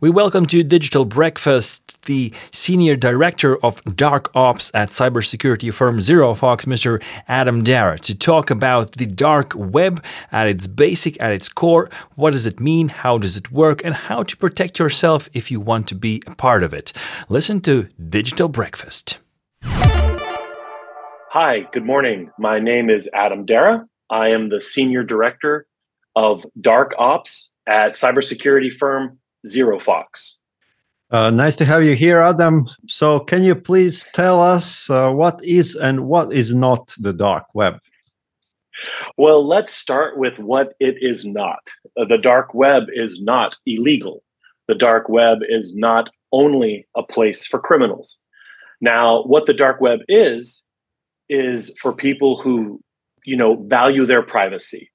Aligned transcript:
We 0.00 0.10
welcome 0.10 0.46
to 0.46 0.62
Digital 0.62 1.04
Breakfast 1.04 2.02
the 2.02 2.32
Senior 2.52 2.94
Director 2.94 3.56
of 3.64 3.82
Dark 3.96 4.30
Ops 4.36 4.70
at 4.72 4.90
cybersecurity 4.90 5.74
firm 5.74 5.98
ZeroFox, 5.98 6.66
Mr. 6.66 7.02
Adam 7.26 7.64
Darrah, 7.64 7.98
to 8.02 8.14
talk 8.14 8.48
about 8.48 8.92
the 8.92 9.06
dark 9.06 9.54
web 9.56 10.04
at 10.30 10.46
its 10.46 10.68
basic, 10.68 11.20
at 11.20 11.32
its 11.32 11.48
core. 11.48 11.90
What 12.14 12.30
does 12.30 12.46
it 12.46 12.60
mean? 12.60 12.90
How 12.90 13.18
does 13.18 13.36
it 13.36 13.50
work? 13.50 13.84
And 13.84 13.92
how 13.92 14.22
to 14.22 14.36
protect 14.36 14.78
yourself 14.78 15.28
if 15.32 15.50
you 15.50 15.58
want 15.58 15.88
to 15.88 15.96
be 15.96 16.22
a 16.28 16.34
part 16.36 16.62
of 16.62 16.72
it. 16.72 16.92
Listen 17.28 17.60
to 17.62 17.88
Digital 18.08 18.48
Breakfast. 18.48 19.18
Hi, 19.64 21.66
good 21.72 21.84
morning. 21.84 22.30
My 22.38 22.60
name 22.60 22.88
is 22.88 23.10
Adam 23.12 23.46
Darrah. 23.46 23.84
I 24.08 24.28
am 24.28 24.48
the 24.48 24.60
Senior 24.60 25.02
Director 25.02 25.66
of 26.14 26.46
Dark 26.60 26.94
Ops 26.98 27.52
at 27.66 27.94
cybersecurity 27.94 28.72
firm 28.72 29.18
ZeroFox. 29.46 30.38
Uh, 31.10 31.30
nice 31.30 31.56
to 31.56 31.64
have 31.64 31.82
you 31.82 31.94
here, 31.94 32.20
Adam. 32.20 32.68
So, 32.86 33.20
can 33.20 33.42
you 33.42 33.54
please 33.54 34.04
tell 34.12 34.40
us 34.40 34.90
uh, 34.90 35.10
what 35.10 35.42
is 35.42 35.74
and 35.74 36.06
what 36.06 36.32
is 36.34 36.54
not 36.54 36.94
the 36.98 37.14
dark 37.14 37.46
web? 37.54 37.78
Well, 39.16 39.46
let's 39.46 39.72
start 39.72 40.18
with 40.18 40.38
what 40.38 40.74
it 40.80 40.96
is 41.00 41.24
not. 41.24 41.70
Uh, 41.96 42.04
the 42.04 42.18
dark 42.18 42.52
web 42.54 42.84
is 42.92 43.22
not 43.22 43.56
illegal. 43.66 44.22
The 44.68 44.74
dark 44.74 45.08
web 45.08 45.38
is 45.48 45.74
not 45.74 46.10
only 46.30 46.86
a 46.94 47.02
place 47.02 47.46
for 47.46 47.58
criminals. 47.58 48.20
Now, 48.80 49.22
what 49.22 49.46
the 49.46 49.54
dark 49.54 49.80
web 49.80 50.00
is, 50.08 50.62
is 51.28 51.74
for 51.80 51.92
people 51.92 52.36
who, 52.36 52.80
you 53.24 53.36
know, 53.36 53.56
value 53.64 54.04
their 54.04 54.22
privacy. 54.22 54.90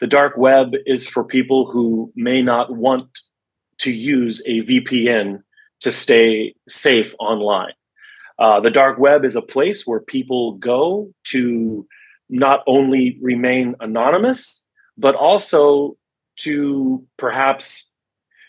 The 0.00 0.06
dark 0.06 0.36
web 0.36 0.72
is 0.86 1.06
for 1.06 1.24
people 1.24 1.70
who 1.70 2.12
may 2.14 2.42
not 2.42 2.76
want 2.76 3.18
to 3.78 3.92
use 3.92 4.42
a 4.46 4.62
VPN 4.62 5.42
to 5.80 5.90
stay 5.90 6.54
safe 6.68 7.14
online. 7.18 7.72
Uh, 8.38 8.60
the 8.60 8.70
dark 8.70 8.98
web 8.98 9.24
is 9.24 9.36
a 9.36 9.42
place 9.42 9.86
where 9.86 10.00
people 10.00 10.54
go 10.54 11.12
to 11.24 11.86
not 12.28 12.62
only 12.66 13.18
remain 13.20 13.74
anonymous, 13.80 14.62
but 14.96 15.14
also 15.14 15.96
to 16.36 17.04
perhaps 17.16 17.92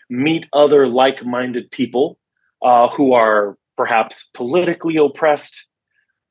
meet 0.10 0.46
other 0.54 0.88
like 0.88 1.26
minded 1.26 1.72
people 1.72 2.20
uh, 2.62 2.88
who 2.90 3.14
are 3.14 3.58
perhaps 3.78 4.30
politically 4.34 4.98
oppressed, 4.98 5.68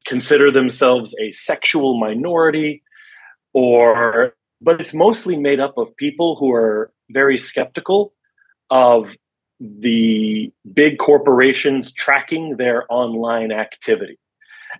consider 0.06 0.50
themselves 0.50 1.14
a 1.20 1.32
sexual 1.32 1.98
minority, 1.98 2.82
or, 3.54 4.34
but 4.60 4.80
it's 4.80 4.94
mostly 4.94 5.36
made 5.36 5.58
up 5.58 5.78
of 5.78 5.96
people 5.96 6.36
who 6.36 6.52
are 6.52 6.92
very 7.10 7.38
skeptical 7.38 8.12
of 8.70 9.14
the 9.60 10.52
big 10.72 10.98
corporations 10.98 11.92
tracking 11.92 12.56
their 12.56 12.84
online 12.90 13.50
activity. 13.50 14.18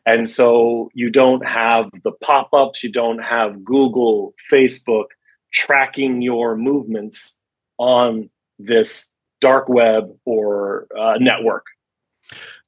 And 0.07 0.29
so 0.29 0.91
you 0.95 1.11
don't 1.11 1.45
have 1.47 1.91
the 2.03 2.13
pop 2.13 2.51
ups, 2.53 2.85
you 2.85 2.93
don't 2.93 3.19
have 3.19 3.65
Google, 3.65 4.35
Facebook 4.51 5.07
tracking 5.53 6.23
your 6.23 6.57
movements 6.57 7.43
on 7.79 8.29
this 8.59 9.15
dark 9.41 9.69
web 9.69 10.11
or 10.25 10.87
uh, 10.99 11.15
network. 11.19 11.65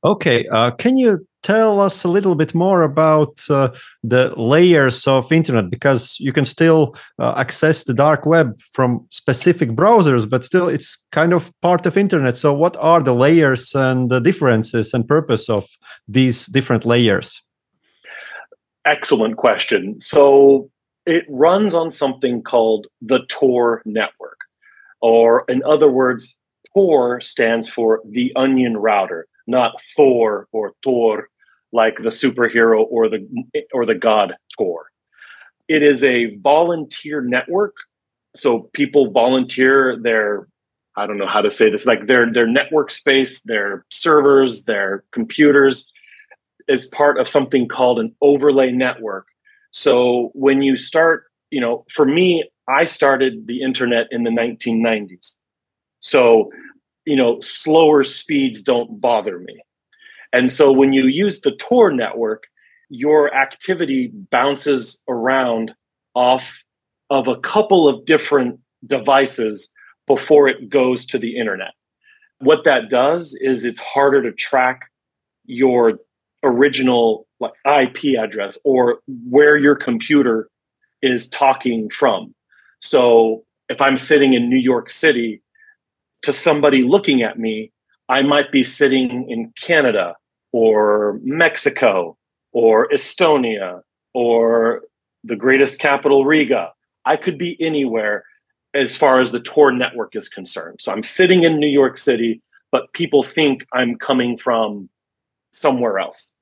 Okay. 0.03 0.47
Uh, 0.49 0.71
can 0.71 0.97
you 0.97 1.27
tell 1.43 1.81
us 1.81 2.05
a 2.05 2.09
little 2.09 2.35
bit 2.35 2.55
more 2.55 2.83
about 2.83 3.41
uh, 3.49 3.71
the 4.03 4.33
layers 4.37 5.07
of 5.07 5.33
internet 5.33 5.71
because 5.71 6.19
you 6.21 6.33
can 6.33 6.45
still 6.45 6.95
uh, 7.19 7.35
access 7.37 7.85
the 7.85 7.95
dark 7.95 8.27
web 8.27 8.59
from 8.73 9.07
specific 9.11 9.71
browsers 9.71 10.29
but 10.29 10.45
still 10.45 10.69
it's 10.69 10.99
kind 11.13 11.33
of 11.33 11.53
part 11.61 11.87
of 11.87 11.97
internet. 11.97 12.37
So 12.37 12.53
what 12.53 12.77
are 12.79 13.03
the 13.03 13.15
layers 13.15 13.75
and 13.75 14.11
the 14.11 14.21
differences 14.21 14.93
and 14.93 15.07
purpose 15.07 15.49
of 15.49 15.67
these 16.09 16.47
different 16.47 16.85
layers? 16.85 17.41
Excellent 18.85 19.37
question. 19.37 20.01
So 20.01 20.71
it 21.07 21.25
runs 21.29 21.75
on 21.75 21.91
something 21.91 22.43
called 22.43 22.87
the 23.01 23.21
tor 23.29 23.83
network 23.85 24.39
or 25.01 25.45
in 25.49 25.63
other 25.65 25.91
words 25.91 26.37
tor 26.75 27.21
stands 27.21 27.69
for 27.69 28.01
the 28.05 28.33
onion 28.37 28.77
router 28.77 29.27
not 29.51 29.81
Thor 29.97 30.49
or 30.53 30.73
Thor 30.85 31.29
like 31.73 31.97
the 31.99 32.11
superhero 32.11 32.85
or 32.89 33.09
the 33.09 33.27
or 33.73 33.85
the 33.85 33.95
god 33.95 34.35
Thor. 34.57 34.87
It 35.69 35.83
is 35.83 36.03
a 36.03 36.37
volunteer 36.37 37.21
network, 37.21 37.75
so 38.35 38.71
people 38.73 39.11
volunteer 39.11 39.99
their 40.01 40.49
I 40.97 41.07
don't 41.07 41.19
know 41.19 41.27
how 41.27 41.41
to 41.41 41.51
say 41.51 41.71
this 41.71 41.87
like 41.87 42.07
their 42.07 42.33
their 42.33 42.47
network 42.47 42.91
space, 42.91 43.43
their 43.43 43.85
servers, 43.91 44.65
their 44.65 45.05
computers 45.13 45.93
is 46.69 46.87
part 46.87 47.19
of 47.19 47.29
something 47.29 47.69
called 47.69 47.99
an 47.99 48.15
overlay 48.21 48.71
network. 48.71 49.27
So 49.73 50.31
when 50.35 50.63
you 50.63 50.77
start, 50.77 51.25
you 51.51 51.61
know, 51.61 51.85
for 51.91 52.05
me, 52.05 52.49
I 52.69 52.85
started 52.85 53.47
the 53.47 53.63
internet 53.63 54.07
in 54.11 54.23
the 54.23 54.31
1990s. 54.31 55.37
So, 56.01 56.51
you 57.11 57.17
know, 57.17 57.41
slower 57.41 58.05
speeds 58.05 58.63
don't 58.63 59.01
bother 59.01 59.41
me. 59.41 59.61
And 60.33 60.53
so 60.53 60.71
when 60.71 60.93
you 60.93 61.07
use 61.07 61.41
the 61.41 61.51
Tor 61.51 61.91
network, 61.91 62.45
your 62.89 63.35
activity 63.35 64.13
bounces 64.31 65.03
around 65.09 65.73
off 66.15 66.61
of 67.11 67.27
a 67.27 67.41
couple 67.41 67.89
of 67.89 68.05
different 68.05 68.61
devices 68.87 69.75
before 70.07 70.47
it 70.47 70.71
goes 70.71 71.05
to 71.07 71.19
the 71.19 71.37
internet. 71.37 71.73
What 72.39 72.63
that 72.63 72.91
does 72.91 73.35
is 73.41 73.65
it's 73.65 73.81
harder 73.81 74.23
to 74.23 74.31
track 74.31 74.83
your 75.47 75.99
original 76.45 77.27
like 77.41 77.55
IP 77.67 78.17
address 78.17 78.57
or 78.65 79.01
where 79.29 79.57
your 79.57 79.75
computer 79.75 80.49
is 81.03 81.27
talking 81.27 81.91
from. 81.91 82.37
So 82.79 83.43
if 83.69 83.81
I'm 83.81 83.97
sitting 83.97 84.33
in 84.33 84.49
New 84.49 84.57
York 84.57 84.91
City 84.91 85.43
to 86.23 86.33
somebody 86.33 86.83
looking 86.83 87.23
at 87.23 87.39
me, 87.39 87.73
I 88.09 88.23
might 88.23 88.51
be 88.51 88.65
sitting 88.65 89.29
in 89.31 89.53
Canada 89.61 90.17
or 90.53 91.19
Mexico 91.23 92.17
or 92.53 92.89
Estonia 92.89 93.83
or 94.15 94.83
the 95.25 95.37
greatest 95.37 95.79
capital, 95.79 96.25
Riga. 96.25 96.73
I 97.05 97.17
could 97.17 97.39
be 97.39 97.57
anywhere 97.61 98.25
as 98.75 98.97
far 98.97 99.21
as 99.21 99.33
the 99.33 99.41
Tor 99.41 99.73
network 99.73 100.15
is 100.15 100.29
concerned. 100.29 100.79
So 100.81 100.93
I'm 100.93 101.03
sitting 101.03 101.45
in 101.45 101.59
New 101.59 101.69
York 101.69 101.97
City, 101.97 102.43
but 102.71 102.93
people 102.93 103.23
think 103.23 103.67
I'm 103.73 103.97
coming 103.97 104.37
from 104.37 104.89
somewhere 105.51 105.99
else. 105.99 106.33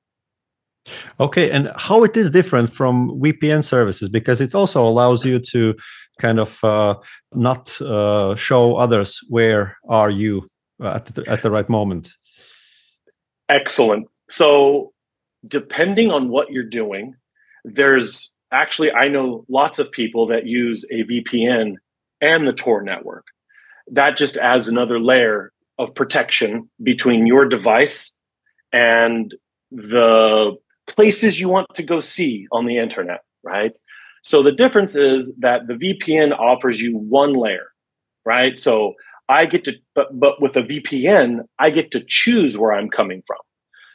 Okay, 1.19 1.51
and 1.51 1.71
how 1.75 2.03
it 2.03 2.15
is 2.15 2.29
different 2.29 2.71
from 2.71 3.09
VPN 3.21 3.63
services 3.63 4.09
because 4.09 4.41
it 4.41 4.55
also 4.55 4.87
allows 4.87 5.25
you 5.25 5.39
to 5.39 5.75
kind 6.19 6.39
of 6.39 6.63
uh, 6.63 6.95
not 7.33 7.81
uh, 7.81 8.35
show 8.35 8.75
others 8.75 9.19
where 9.29 9.77
are 9.87 10.09
you 10.09 10.47
at 10.83 11.05
the, 11.07 11.29
at 11.29 11.41
the 11.41 11.51
right 11.51 11.69
moment. 11.69 12.11
Excellent. 13.49 14.07
So, 14.29 14.93
depending 15.47 16.11
on 16.11 16.29
what 16.29 16.51
you're 16.51 16.63
doing, 16.63 17.15
there's 17.63 18.33
actually, 18.51 18.91
I 18.91 19.07
know 19.07 19.45
lots 19.49 19.79
of 19.79 19.91
people 19.91 20.27
that 20.27 20.45
use 20.45 20.85
a 20.91 21.03
VPN 21.03 21.75
and 22.21 22.47
the 22.47 22.53
Tor 22.53 22.81
network. 22.81 23.25
That 23.91 24.17
just 24.17 24.37
adds 24.37 24.67
another 24.67 24.99
layer 24.99 25.51
of 25.79 25.95
protection 25.95 26.69
between 26.83 27.25
your 27.25 27.45
device 27.45 28.17
and 28.71 29.33
the 29.71 30.57
places 30.87 31.39
you 31.39 31.49
want 31.49 31.73
to 31.75 31.83
go 31.83 31.99
see 31.99 32.47
on 32.51 32.65
the 32.65 32.77
internet, 32.77 33.21
right? 33.43 33.71
So 34.21 34.43
the 34.43 34.51
difference 34.51 34.95
is 34.95 35.35
that 35.37 35.67
the 35.67 35.73
VPN 35.73 36.37
offers 36.37 36.81
you 36.81 36.97
one 36.97 37.33
layer, 37.33 37.67
right? 38.25 38.57
So 38.57 38.93
I 39.27 39.45
get 39.45 39.63
to, 39.65 39.75
but, 39.95 40.19
but 40.19 40.41
with 40.41 40.57
a 40.57 40.63
VPN, 40.63 41.41
I 41.59 41.69
get 41.69 41.91
to 41.91 42.03
choose 42.07 42.57
where 42.57 42.73
I'm 42.73 42.89
coming 42.89 43.23
from. 43.25 43.37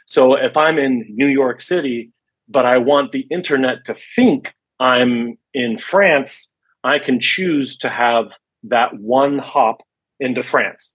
So 0.07 0.35
if 0.35 0.57
I'm 0.57 0.79
in 0.79 1.05
New 1.09 1.27
York 1.27 1.61
City, 1.61 2.13
but 2.49 2.67
I 2.67 2.79
want 2.79 3.13
the 3.13 3.27
internet 3.31 3.85
to 3.87 3.95
think 3.95 4.55
I'm 4.79 5.39
in 5.53 5.79
France, 5.79 6.51
I 6.83 6.99
can 6.99 7.21
choose 7.21 7.79
to 7.79 7.89
have 7.89 8.37
that 8.65 8.91
one 8.95 9.39
hop 9.39 9.83
into 10.21 10.43
France. 10.43 10.95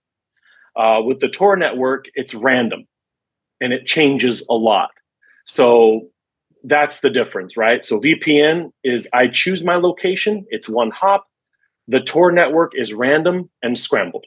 Uh, 0.76 1.00
with 1.04 1.18
the 1.18 1.28
Tor 1.28 1.56
network, 1.56 2.06
it's 2.14 2.34
random 2.34 2.86
and 3.60 3.72
it 3.72 3.86
changes 3.86 4.46
a 4.48 4.54
lot. 4.54 4.90
So 5.44 6.08
that's 6.64 7.00
the 7.00 7.10
difference, 7.10 7.56
right? 7.56 7.84
So 7.84 8.00
VPN 8.00 8.72
is 8.84 9.08
I 9.12 9.28
choose 9.28 9.64
my 9.64 9.76
location, 9.76 10.44
it's 10.48 10.68
one 10.68 10.90
hop. 10.90 11.26
The 11.88 12.00
Tor 12.00 12.30
network 12.30 12.72
is 12.74 12.94
random 12.94 13.50
and 13.62 13.76
scrambled. 13.76 14.26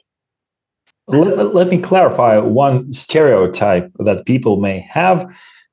Let, 1.08 1.54
let 1.54 1.68
me 1.68 1.78
clarify 1.78 2.38
one 2.38 2.92
stereotype 2.92 3.90
that 4.00 4.26
people 4.26 4.56
may 4.56 4.80
have 4.80 5.26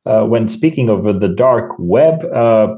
uh, 0.06 0.25
when 0.25 0.50
speaking 0.50 0.90
of 0.90 1.19
the 1.19 1.30
dark 1.30 1.72
web. 1.78 2.24
Uh, 2.25 2.75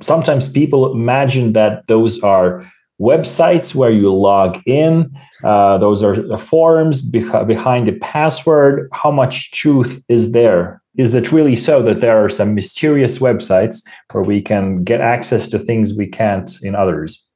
sometimes 0.00 0.48
people 0.48 0.92
imagine 0.92 1.52
that 1.52 1.86
those 1.86 2.20
are 2.22 2.70
websites 3.00 3.74
where 3.74 3.90
you 3.90 4.14
log 4.14 4.60
in. 4.66 5.10
Uh, 5.42 5.78
those 5.78 6.02
are 6.02 6.20
the 6.20 6.38
forums 6.38 7.08
beh- 7.08 7.46
behind 7.46 7.88
the 7.88 7.92
password. 7.98 8.88
How 8.92 9.10
much 9.10 9.52
truth 9.52 10.04
is 10.08 10.32
there? 10.32 10.79
Is 10.96 11.14
it 11.14 11.32
really 11.32 11.56
so 11.56 11.82
that 11.82 12.00
there 12.00 12.22
are 12.22 12.28
some 12.28 12.54
mysterious 12.54 13.18
websites 13.18 13.82
where 14.10 14.24
we 14.24 14.42
can 14.42 14.82
get 14.82 15.00
access 15.00 15.48
to 15.50 15.58
things 15.58 15.94
we 15.94 16.06
can't 16.06 16.50
in 16.62 16.74
others? 16.74 17.26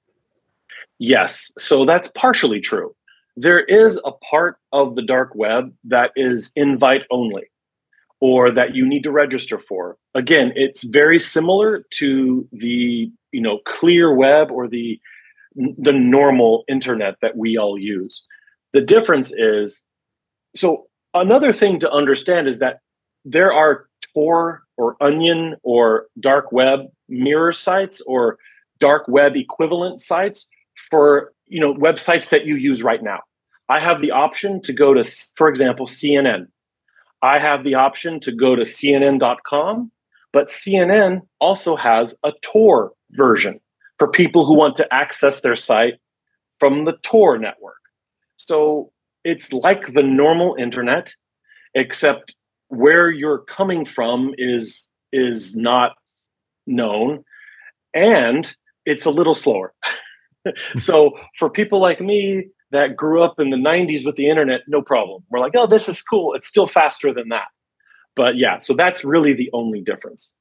Yes. 0.98 1.52
So 1.58 1.84
that's 1.84 2.10
partially 2.12 2.60
true. 2.60 2.94
There 3.36 3.64
is 3.64 4.00
a 4.04 4.12
part 4.12 4.58
of 4.72 4.96
the 4.96 5.02
dark 5.02 5.34
web 5.34 5.72
that 5.84 6.12
is 6.16 6.52
invite 6.56 7.02
only 7.10 7.44
or 8.20 8.50
that 8.50 8.74
you 8.74 8.86
need 8.86 9.02
to 9.02 9.12
register 9.12 9.58
for. 9.58 9.98
Again, 10.14 10.52
it's 10.54 10.84
very 10.84 11.18
similar 11.18 11.84
to 11.94 12.48
the, 12.52 13.10
you 13.32 13.40
know, 13.40 13.58
clear 13.66 14.14
web 14.14 14.50
or 14.50 14.68
the 14.68 15.00
the 15.78 15.92
normal 15.92 16.64
internet 16.68 17.14
that 17.22 17.36
we 17.36 17.56
all 17.56 17.78
use. 17.78 18.26
The 18.72 18.80
difference 18.80 19.32
is 19.32 19.82
so 20.56 20.86
another 21.12 21.52
thing 21.52 21.78
to 21.80 21.90
understand 21.90 22.48
is 22.48 22.58
that 22.58 22.78
there 23.24 23.52
are 23.52 23.88
Tor 24.12 24.62
or 24.76 24.96
Onion 25.00 25.56
or 25.62 26.06
dark 26.20 26.52
web 26.52 26.80
mirror 27.08 27.52
sites 27.52 28.00
or 28.02 28.38
dark 28.78 29.06
web 29.08 29.36
equivalent 29.36 30.00
sites 30.00 30.48
for 30.90 31.32
you 31.46 31.60
know 31.60 31.74
websites 31.74 32.30
that 32.30 32.46
you 32.46 32.56
use 32.56 32.82
right 32.82 33.02
now. 33.02 33.20
I 33.68 33.80
have 33.80 34.00
the 34.00 34.10
option 34.10 34.60
to 34.62 34.72
go 34.72 34.92
to, 34.92 35.02
for 35.36 35.48
example, 35.48 35.86
CNN. 35.86 36.48
I 37.22 37.38
have 37.38 37.64
the 37.64 37.74
option 37.74 38.20
to 38.20 38.32
go 38.32 38.54
to 38.54 38.62
CNN.com, 38.62 39.90
but 40.32 40.48
CNN 40.48 41.22
also 41.40 41.74
has 41.76 42.14
a 42.22 42.32
Tor 42.42 42.92
version 43.12 43.60
for 43.98 44.08
people 44.08 44.44
who 44.44 44.54
want 44.54 44.76
to 44.76 44.94
access 44.94 45.40
their 45.40 45.56
site 45.56 45.94
from 46.60 46.84
the 46.84 46.98
Tor 47.02 47.38
network. 47.38 47.80
So 48.36 48.92
it's 49.24 49.52
like 49.52 49.94
the 49.94 50.02
normal 50.02 50.56
internet, 50.58 51.14
except 51.74 52.34
where 52.76 53.10
you're 53.10 53.38
coming 53.38 53.84
from 53.84 54.34
is 54.36 54.90
is 55.12 55.56
not 55.56 55.92
known 56.66 57.24
and 57.94 58.54
it's 58.84 59.06
a 59.06 59.10
little 59.10 59.34
slower. 59.34 59.72
so 60.76 61.12
for 61.38 61.48
people 61.48 61.80
like 61.80 62.00
me 62.00 62.48
that 62.72 62.96
grew 62.96 63.22
up 63.22 63.38
in 63.38 63.50
the 63.50 63.56
90s 63.56 64.04
with 64.04 64.16
the 64.16 64.28
internet, 64.28 64.62
no 64.66 64.82
problem. 64.82 65.22
We're 65.30 65.38
like, 65.38 65.52
oh, 65.54 65.66
this 65.66 65.88
is 65.88 66.02
cool. 66.02 66.34
It's 66.34 66.48
still 66.48 66.66
faster 66.66 67.14
than 67.14 67.28
that. 67.28 67.46
But 68.16 68.36
yeah, 68.36 68.58
so 68.58 68.74
that's 68.74 69.04
really 69.04 69.32
the 69.32 69.50
only 69.52 69.80
difference. 69.80 70.34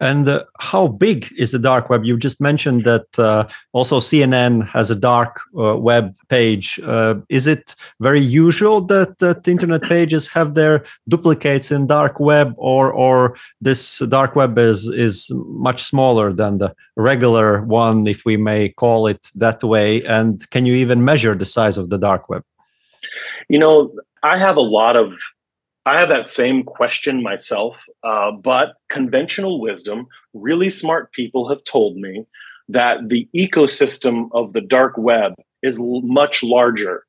And 0.00 0.28
uh, 0.28 0.44
how 0.60 0.88
big 0.88 1.32
is 1.36 1.52
the 1.52 1.58
dark 1.58 1.88
web? 1.88 2.04
You 2.04 2.18
just 2.18 2.40
mentioned 2.40 2.84
that 2.84 3.18
uh, 3.18 3.48
also 3.72 4.00
CNN 4.00 4.68
has 4.68 4.90
a 4.90 4.94
dark 4.94 5.40
uh, 5.58 5.76
web 5.76 6.14
page. 6.28 6.80
Uh, 6.82 7.16
is 7.28 7.46
it 7.46 7.74
very 8.00 8.20
usual 8.20 8.80
that, 8.82 9.18
that 9.18 9.46
internet 9.48 9.82
pages 9.94 10.26
have 10.28 10.54
their 10.54 10.84
duplicates 11.08 11.70
in 11.70 11.86
dark 11.86 12.20
web, 12.20 12.54
or 12.56 12.92
or 12.92 13.36
this 13.60 14.00
dark 14.08 14.36
web 14.36 14.58
is 14.58 14.88
is 14.88 15.30
much 15.34 15.82
smaller 15.82 16.32
than 16.32 16.58
the 16.58 16.74
regular 16.96 17.62
one, 17.62 18.06
if 18.06 18.24
we 18.24 18.36
may 18.36 18.68
call 18.68 19.06
it 19.06 19.30
that 19.34 19.62
way? 19.62 20.02
And 20.04 20.48
can 20.50 20.66
you 20.66 20.74
even 20.74 21.04
measure 21.04 21.34
the 21.34 21.44
size 21.44 21.78
of 21.78 21.90
the 21.90 21.98
dark 21.98 22.28
web? 22.28 22.44
You 23.48 23.58
know, 23.58 23.92
I 24.22 24.38
have 24.38 24.56
a 24.56 24.62
lot 24.62 24.96
of 24.96 25.12
I 25.86 25.98
have 25.98 26.08
that 26.08 26.30
same 26.30 26.62
question 26.62 27.22
myself, 27.22 27.84
uh, 28.02 28.32
but 28.32 28.76
conventional 28.88 29.60
wisdom, 29.60 30.06
really 30.32 30.70
smart 30.70 31.12
people 31.12 31.48
have 31.48 31.62
told 31.64 31.96
me 31.96 32.24
that 32.68 33.08
the 33.08 33.28
ecosystem 33.36 34.28
of 34.32 34.54
the 34.54 34.62
dark 34.62 34.94
web 34.96 35.34
is 35.62 35.78
l- 35.78 36.00
much 36.02 36.42
larger 36.42 37.04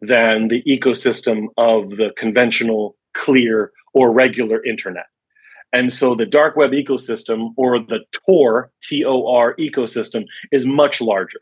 than 0.00 0.46
the 0.46 0.62
ecosystem 0.62 1.46
of 1.58 1.90
the 1.90 2.12
conventional, 2.16 2.96
clear, 3.14 3.72
or 3.94 4.12
regular 4.12 4.64
internet. 4.64 5.06
And 5.72 5.92
so 5.92 6.14
the 6.14 6.26
dark 6.26 6.56
web 6.56 6.70
ecosystem 6.70 7.50
or 7.56 7.80
the 7.80 8.00
Tor, 8.12 8.70
T 8.82 9.04
O 9.04 9.26
R 9.26 9.54
ecosystem 9.56 10.24
is 10.52 10.66
much 10.66 11.00
larger, 11.00 11.40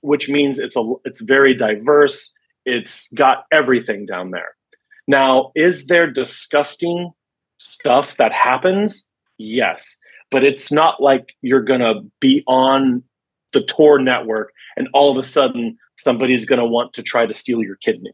which 0.00 0.28
means 0.28 0.58
it's 0.58 0.76
a 0.76 0.92
it's 1.04 1.20
very 1.20 1.54
diverse. 1.54 2.32
It's 2.64 3.08
got 3.14 3.44
everything 3.52 4.06
down 4.06 4.30
there. 4.30 4.54
Now, 5.06 5.52
is 5.54 5.86
there 5.86 6.10
disgusting 6.10 7.12
stuff 7.58 8.16
that 8.16 8.32
happens? 8.32 9.08
Yes. 9.38 9.96
But 10.30 10.44
it's 10.44 10.72
not 10.72 11.02
like 11.02 11.34
you're 11.42 11.62
going 11.62 11.80
to 11.80 12.00
be 12.20 12.42
on 12.46 13.02
the 13.52 13.62
Tor 13.62 13.98
network 13.98 14.52
and 14.76 14.88
all 14.92 15.10
of 15.10 15.16
a 15.16 15.26
sudden 15.26 15.78
somebody's 15.96 16.46
going 16.46 16.58
to 16.58 16.66
want 16.66 16.92
to 16.94 17.02
try 17.02 17.26
to 17.26 17.32
steal 17.32 17.62
your 17.62 17.76
kidney. 17.76 18.12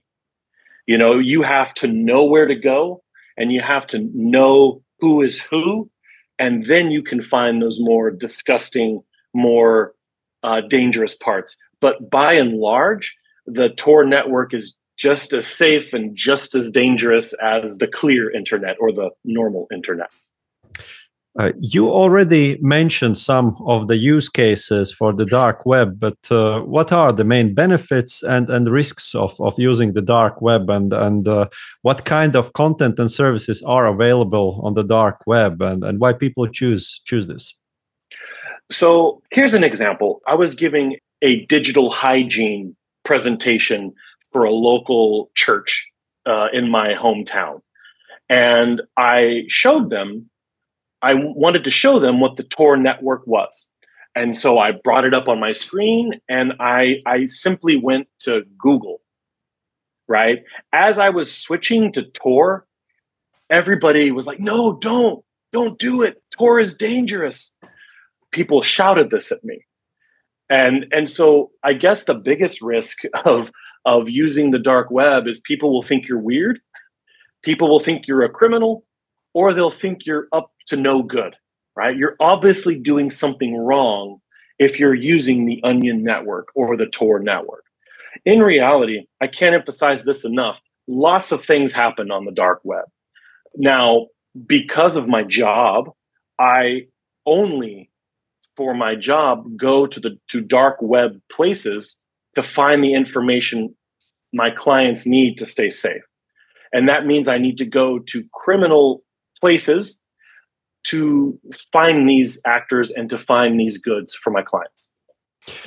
You 0.86 0.98
know, 0.98 1.18
you 1.18 1.42
have 1.42 1.72
to 1.74 1.86
know 1.86 2.24
where 2.24 2.46
to 2.46 2.54
go 2.54 3.02
and 3.36 3.52
you 3.52 3.60
have 3.60 3.86
to 3.88 4.10
know 4.14 4.82
who 4.98 5.22
is 5.22 5.40
who. 5.40 5.90
And 6.38 6.66
then 6.66 6.90
you 6.90 7.02
can 7.02 7.22
find 7.22 7.62
those 7.62 7.78
more 7.80 8.10
disgusting, 8.10 9.02
more 9.34 9.94
uh, 10.42 10.62
dangerous 10.62 11.14
parts. 11.14 11.56
But 11.80 12.10
by 12.10 12.34
and 12.34 12.54
large, 12.54 13.16
the 13.46 13.70
Tor 13.70 14.04
network 14.04 14.52
is 14.52 14.76
just 15.00 15.32
as 15.32 15.46
safe 15.46 15.94
and 15.94 16.14
just 16.14 16.54
as 16.54 16.70
dangerous 16.70 17.32
as 17.42 17.78
the 17.78 17.86
clear 17.86 18.30
internet 18.30 18.76
or 18.78 18.92
the 18.92 19.08
normal 19.24 19.66
internet. 19.72 20.10
Uh, 21.38 21.52
you 21.60 21.88
already 21.88 22.58
mentioned 22.60 23.16
some 23.16 23.56
of 23.64 23.86
the 23.86 23.96
use 23.96 24.28
cases 24.28 24.92
for 24.92 25.12
the 25.12 25.24
dark 25.24 25.64
web, 25.64 25.98
but 25.98 26.18
uh, 26.30 26.60
what 26.60 26.92
are 26.92 27.12
the 27.12 27.24
main 27.24 27.54
benefits 27.54 28.22
and, 28.24 28.50
and 28.50 28.68
risks 28.68 29.14
of, 29.14 29.40
of 29.40 29.54
using 29.56 29.92
the 29.92 30.02
dark 30.02 30.42
web, 30.42 30.68
and 30.68 30.92
and 30.92 31.28
uh, 31.28 31.46
what 31.82 32.04
kind 32.04 32.34
of 32.34 32.52
content 32.52 32.98
and 32.98 33.10
services 33.10 33.62
are 33.62 33.86
available 33.86 34.60
on 34.64 34.74
the 34.74 34.82
dark 34.82 35.22
web, 35.24 35.62
and, 35.62 35.84
and 35.84 36.00
why 36.00 36.12
people 36.12 36.46
choose 36.48 37.00
choose 37.04 37.28
this? 37.28 37.54
So 38.68 39.22
here's 39.30 39.54
an 39.54 39.64
example. 39.64 40.20
I 40.26 40.34
was 40.34 40.56
giving 40.56 40.96
a 41.22 41.46
digital 41.46 41.90
hygiene 41.90 42.76
presentation 43.04 43.94
for 44.32 44.44
a 44.44 44.52
local 44.52 45.30
church 45.34 45.88
uh, 46.26 46.48
in 46.52 46.70
my 46.70 46.94
hometown. 46.94 47.60
And 48.28 48.82
I 48.96 49.44
showed 49.48 49.90
them, 49.90 50.30
I 51.02 51.14
wanted 51.14 51.64
to 51.64 51.70
show 51.70 51.98
them 51.98 52.20
what 52.20 52.36
the 52.36 52.44
Tor 52.44 52.76
network 52.76 53.26
was. 53.26 53.68
And 54.14 54.36
so 54.36 54.58
I 54.58 54.72
brought 54.72 55.04
it 55.04 55.14
up 55.14 55.28
on 55.28 55.40
my 55.40 55.52
screen 55.52 56.20
and 56.28 56.52
I, 56.60 56.96
I 57.06 57.26
simply 57.26 57.76
went 57.76 58.08
to 58.20 58.44
Google, 58.58 59.00
right? 60.08 60.40
As 60.72 60.98
I 60.98 61.10
was 61.10 61.34
switching 61.36 61.92
to 61.92 62.02
Tor, 62.02 62.66
everybody 63.48 64.10
was 64.10 64.26
like, 64.26 64.40
no, 64.40 64.76
don't, 64.78 65.24
don't 65.52 65.78
do 65.78 66.02
it. 66.02 66.22
Tor 66.36 66.58
is 66.58 66.74
dangerous. 66.74 67.56
People 68.30 68.62
shouted 68.62 69.10
this 69.10 69.32
at 69.32 69.44
me. 69.44 69.64
And, 70.48 70.86
and 70.92 71.08
so 71.08 71.52
I 71.62 71.74
guess 71.74 72.04
the 72.04 72.14
biggest 72.14 72.60
risk 72.60 73.02
of 73.24 73.50
of 73.84 74.08
using 74.08 74.50
the 74.50 74.58
dark 74.58 74.90
web 74.90 75.26
is 75.26 75.40
people 75.40 75.72
will 75.72 75.82
think 75.82 76.08
you're 76.08 76.18
weird, 76.18 76.60
people 77.42 77.68
will 77.68 77.80
think 77.80 78.06
you're 78.06 78.22
a 78.22 78.28
criminal, 78.28 78.84
or 79.34 79.52
they'll 79.52 79.70
think 79.70 80.06
you're 80.06 80.28
up 80.32 80.52
to 80.66 80.76
no 80.76 81.02
good, 81.02 81.36
right? 81.76 81.96
You're 81.96 82.16
obviously 82.20 82.76
doing 82.76 83.10
something 83.10 83.56
wrong 83.56 84.20
if 84.58 84.78
you're 84.78 84.94
using 84.94 85.46
the 85.46 85.60
Onion 85.64 86.02
network 86.02 86.48
or 86.54 86.76
the 86.76 86.86
Tor 86.86 87.18
network. 87.18 87.64
In 88.24 88.40
reality, 88.40 89.06
I 89.20 89.26
can't 89.26 89.54
emphasize 89.54 90.04
this 90.04 90.24
enough. 90.24 90.58
Lots 90.86 91.32
of 91.32 91.44
things 91.44 91.72
happen 91.72 92.10
on 92.10 92.24
the 92.24 92.32
dark 92.32 92.60
web. 92.64 92.84
Now, 93.56 94.08
because 94.46 94.96
of 94.96 95.08
my 95.08 95.22
job, 95.22 95.90
I 96.38 96.86
only 97.26 97.90
for 98.56 98.74
my 98.74 98.94
job 98.94 99.56
go 99.56 99.86
to 99.86 100.00
the 100.00 100.18
to 100.28 100.40
dark 100.40 100.76
web 100.80 101.20
places 101.30 101.98
to 102.34 102.42
find 102.42 102.82
the 102.82 102.94
information 102.94 103.74
my 104.32 104.50
clients 104.50 105.06
need 105.06 105.36
to 105.38 105.46
stay 105.46 105.70
safe. 105.70 106.02
And 106.72 106.88
that 106.88 107.06
means 107.06 107.26
I 107.26 107.38
need 107.38 107.58
to 107.58 107.64
go 107.64 107.98
to 107.98 108.24
criminal 108.32 109.02
places 109.40 110.00
to 110.84 111.38
find 111.72 112.08
these 112.08 112.40
actors 112.46 112.90
and 112.90 113.10
to 113.10 113.18
find 113.18 113.58
these 113.58 113.76
goods 113.76 114.14
for 114.14 114.30
my 114.30 114.42
clients. 114.42 114.90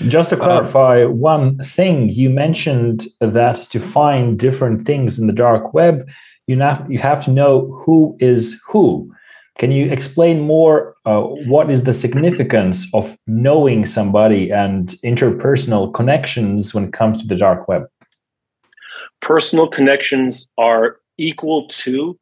Just 0.07 0.29
to 0.29 0.37
clarify 0.37 1.03
um, 1.03 1.19
one 1.19 1.57
thing, 1.57 2.09
you 2.09 2.29
mentioned 2.29 3.05
that 3.19 3.57
to 3.71 3.79
find 3.79 4.39
different 4.39 4.85
things 4.85 5.19
in 5.19 5.27
the 5.27 5.33
dark 5.33 5.73
web, 5.73 6.07
you 6.47 6.59
have, 6.59 6.85
you 6.89 6.99
have 6.99 7.23
to 7.25 7.31
know 7.31 7.81
who 7.85 8.15
is 8.19 8.61
who. 8.67 9.11
Can 9.57 9.71
you 9.71 9.91
explain 9.91 10.41
more 10.41 10.95
uh, 11.05 11.21
what 11.21 11.69
is 11.69 11.83
the 11.83 11.93
significance 11.93 12.87
of 12.93 13.17
knowing 13.27 13.85
somebody 13.85 14.51
and 14.51 14.89
interpersonal 15.03 15.93
connections 15.93 16.73
when 16.73 16.85
it 16.85 16.93
comes 16.93 17.21
to 17.21 17.27
the 17.27 17.35
dark 17.35 17.67
web? 17.67 17.83
Personal 19.21 19.67
connections 19.67 20.51
are 20.57 20.97
equal 21.17 21.67
to 21.67 22.17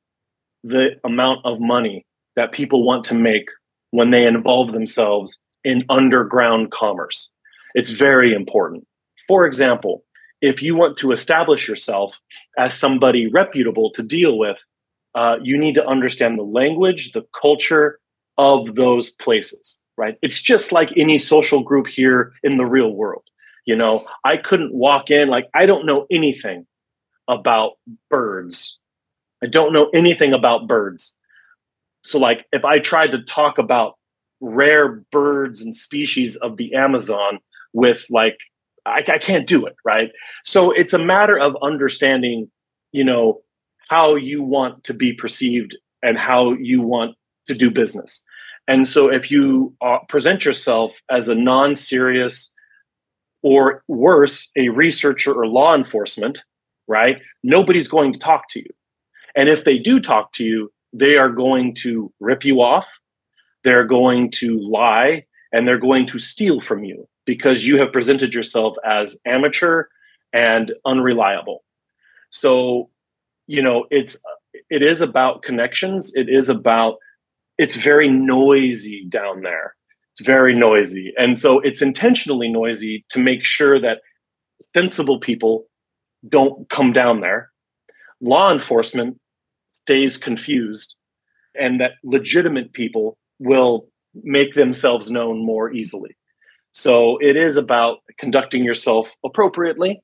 the 0.64 1.00
amount 1.04 1.46
of 1.46 1.60
money 1.60 2.06
that 2.36 2.52
people 2.52 2.84
want 2.86 3.06
to 3.06 3.16
make 3.16 3.50
when 3.92 4.12
they 4.12 4.26
involve 4.26 4.72
themselves 4.72 5.40
in 5.64 5.86
underground 5.90 6.72
commerce. 6.72 7.32
It's 7.76 7.92
very 7.92 8.34
important. 8.34 8.86
For 9.28 9.46
example, 9.46 10.04
if 10.42 10.62
you 10.62 10.76
want 10.76 10.98
to 10.98 11.12
establish 11.12 11.68
yourself 11.68 12.18
as 12.58 12.78
somebody 12.78 13.28
reputable 13.28 13.92
to 13.92 14.04
deal 14.04 14.38
with, 14.38 14.58
uh, 15.16 15.38
you 15.42 15.58
need 15.58 15.76
to 15.76 15.86
understand 15.86 16.38
the 16.38 16.44
language, 16.44 17.12
the 17.12 17.26
culture 17.40 18.00
of 18.38 18.76
those 18.76 19.10
places, 19.10 19.82
right? 19.98 20.18
It's 20.22 20.42
just 20.42 20.72
like 20.72 20.90
any 20.98 21.18
social 21.18 21.64
group 21.64 21.88
here 21.88 22.34
in 22.44 22.58
the 22.58 22.66
real 22.66 22.92
world. 22.92 23.24
You 23.66 23.76
know, 23.76 24.06
I 24.26 24.38
couldn't 24.38 24.74
walk 24.74 25.12
in, 25.12 25.30
like, 25.30 25.48
I 25.54 25.66
don't 25.66 25.86
know 25.86 26.08
anything 26.10 26.66
about 27.28 27.74
birds. 28.10 28.80
I 29.44 29.48
don't 29.48 29.74
know 29.74 29.90
anything 29.94 30.34
about 30.34 30.68
birds. 30.68 31.18
So, 32.04 32.18
like, 32.18 32.46
if 32.52 32.66
I 32.66 32.80
tried 32.80 33.12
to 33.12 33.22
talk 33.22 33.58
about 33.60 33.96
rare 34.42 35.04
birds 35.12 35.62
and 35.62 35.74
species 35.74 36.36
of 36.36 36.58
the 36.58 36.74
Amazon 36.74 37.40
with 37.74 38.06
like 38.10 38.38
I, 38.86 39.04
I 39.08 39.18
can't 39.20 39.48
do 39.48 39.66
it, 39.66 39.76
right? 39.86 40.12
So 40.44 40.72
it's 40.72 40.94
a 40.94 41.04
matter 41.04 41.38
of 41.38 41.56
understanding, 41.62 42.50
you 42.92 43.04
know, 43.04 43.42
how 43.90 44.16
you 44.16 44.42
want 44.44 44.84
to 44.86 44.94
be 44.94 45.14
perceived 45.14 45.78
and 46.02 46.18
how 46.18 46.54
you 46.54 46.82
want 46.82 47.16
to 47.48 47.54
do 47.54 47.70
business. 47.70 48.26
And 48.68 48.88
so 48.88 49.12
if 49.12 49.32
you 49.32 49.76
uh, 49.82 50.00
present 50.08 50.46
yourself 50.46 51.02
as 51.10 51.28
a 51.28 51.36
non-serious 51.36 52.54
or 53.44 53.84
worse, 53.88 54.52
a 54.56 54.70
researcher 54.70 55.34
or 55.34 55.48
law 55.48 55.76
enforcement, 55.76 56.40
right? 56.88 57.18
Nobody's 57.44 57.88
going 57.88 58.14
to 58.14 58.20
talk 58.20 58.48
to 58.50 58.60
you. 58.60 58.70
And 59.36 59.50
if 59.50 59.64
they 59.64 59.78
do 59.78 60.00
talk 60.00 60.32
to 60.34 60.44
you, 60.44 60.72
they 60.94 61.18
are 61.18 61.30
going 61.30 61.74
to 61.76 62.14
rip 62.20 62.46
you 62.46 62.62
off 62.62 62.88
they're 63.64 63.86
going 63.86 64.32
to 64.32 64.60
lie 64.60 65.26
and 65.52 65.68
they're 65.68 65.78
going 65.78 66.06
to 66.08 66.20
steal 66.20 66.60
from 66.60 66.84
you 66.84 67.08
because 67.26 67.66
you 67.68 67.78
have 67.78 67.94
presented 67.94 68.34
yourself 68.34 68.76
as 68.86 69.20
amateur 69.26 69.86
and 70.34 70.74
unreliable. 70.86 71.64
So, 72.30 72.90
you 73.48 73.62
know, 73.62 73.86
it's 73.92 74.22
it 74.70 74.82
is 74.82 75.02
about 75.02 75.44
connections. 75.44 76.12
It 76.16 76.30
is 76.30 76.50
about 76.50 76.98
it's 77.58 77.76
very 77.76 78.10
noisy 78.10 79.06
down 79.08 79.42
there. 79.42 79.76
It's 80.14 80.26
very 80.26 80.56
noisy. 80.56 81.14
And 81.18 81.38
so 81.38 81.60
it's 81.60 81.82
intentionally 81.82 82.50
noisy 82.50 83.06
to 83.10 83.20
make 83.20 83.46
sure 83.46 83.80
that 83.80 84.02
sensible 84.76 85.20
people 85.20 85.66
don't 86.28 86.70
come 86.70 86.94
down 86.94 87.22
there. 87.22 87.52
Law 88.20 88.52
enforcement 88.52 89.20
stays 89.72 90.18
confused 90.18 90.98
and 91.60 91.80
that 91.82 91.94
legitimate 92.04 92.74
people 92.74 93.18
will 93.40 93.88
make 94.24 94.54
themselves 94.54 95.10
known 95.10 95.46
more 95.46 95.72
easily. 95.72 96.16
So 96.72 97.18
it 97.20 97.36
is 97.36 97.58
about 97.58 98.00
conducting 98.18 98.64
yourself 98.64 99.16
appropriately 99.26 100.02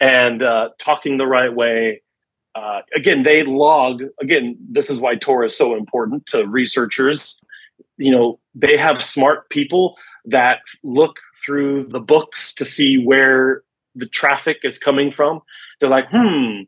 and 0.00 0.42
uh, 0.42 0.70
talking 0.78 1.18
the 1.18 1.26
right 1.26 1.52
way. 1.52 2.02
Uh, 2.58 2.82
again, 2.94 3.22
they 3.22 3.44
log. 3.44 4.02
Again, 4.20 4.56
this 4.68 4.90
is 4.90 4.98
why 4.98 5.14
Tor 5.14 5.44
is 5.44 5.56
so 5.56 5.76
important 5.76 6.26
to 6.26 6.44
researchers. 6.46 7.40
You 7.96 8.10
know, 8.10 8.40
they 8.54 8.76
have 8.76 9.00
smart 9.00 9.48
people 9.48 9.96
that 10.24 10.58
look 10.82 11.16
through 11.44 11.84
the 11.84 12.00
books 12.00 12.52
to 12.54 12.64
see 12.64 12.98
where 12.98 13.62
the 13.94 14.06
traffic 14.06 14.58
is 14.64 14.78
coming 14.78 15.12
from. 15.12 15.40
They're 15.78 15.88
like, 15.88 16.08
hmm, 16.10 16.62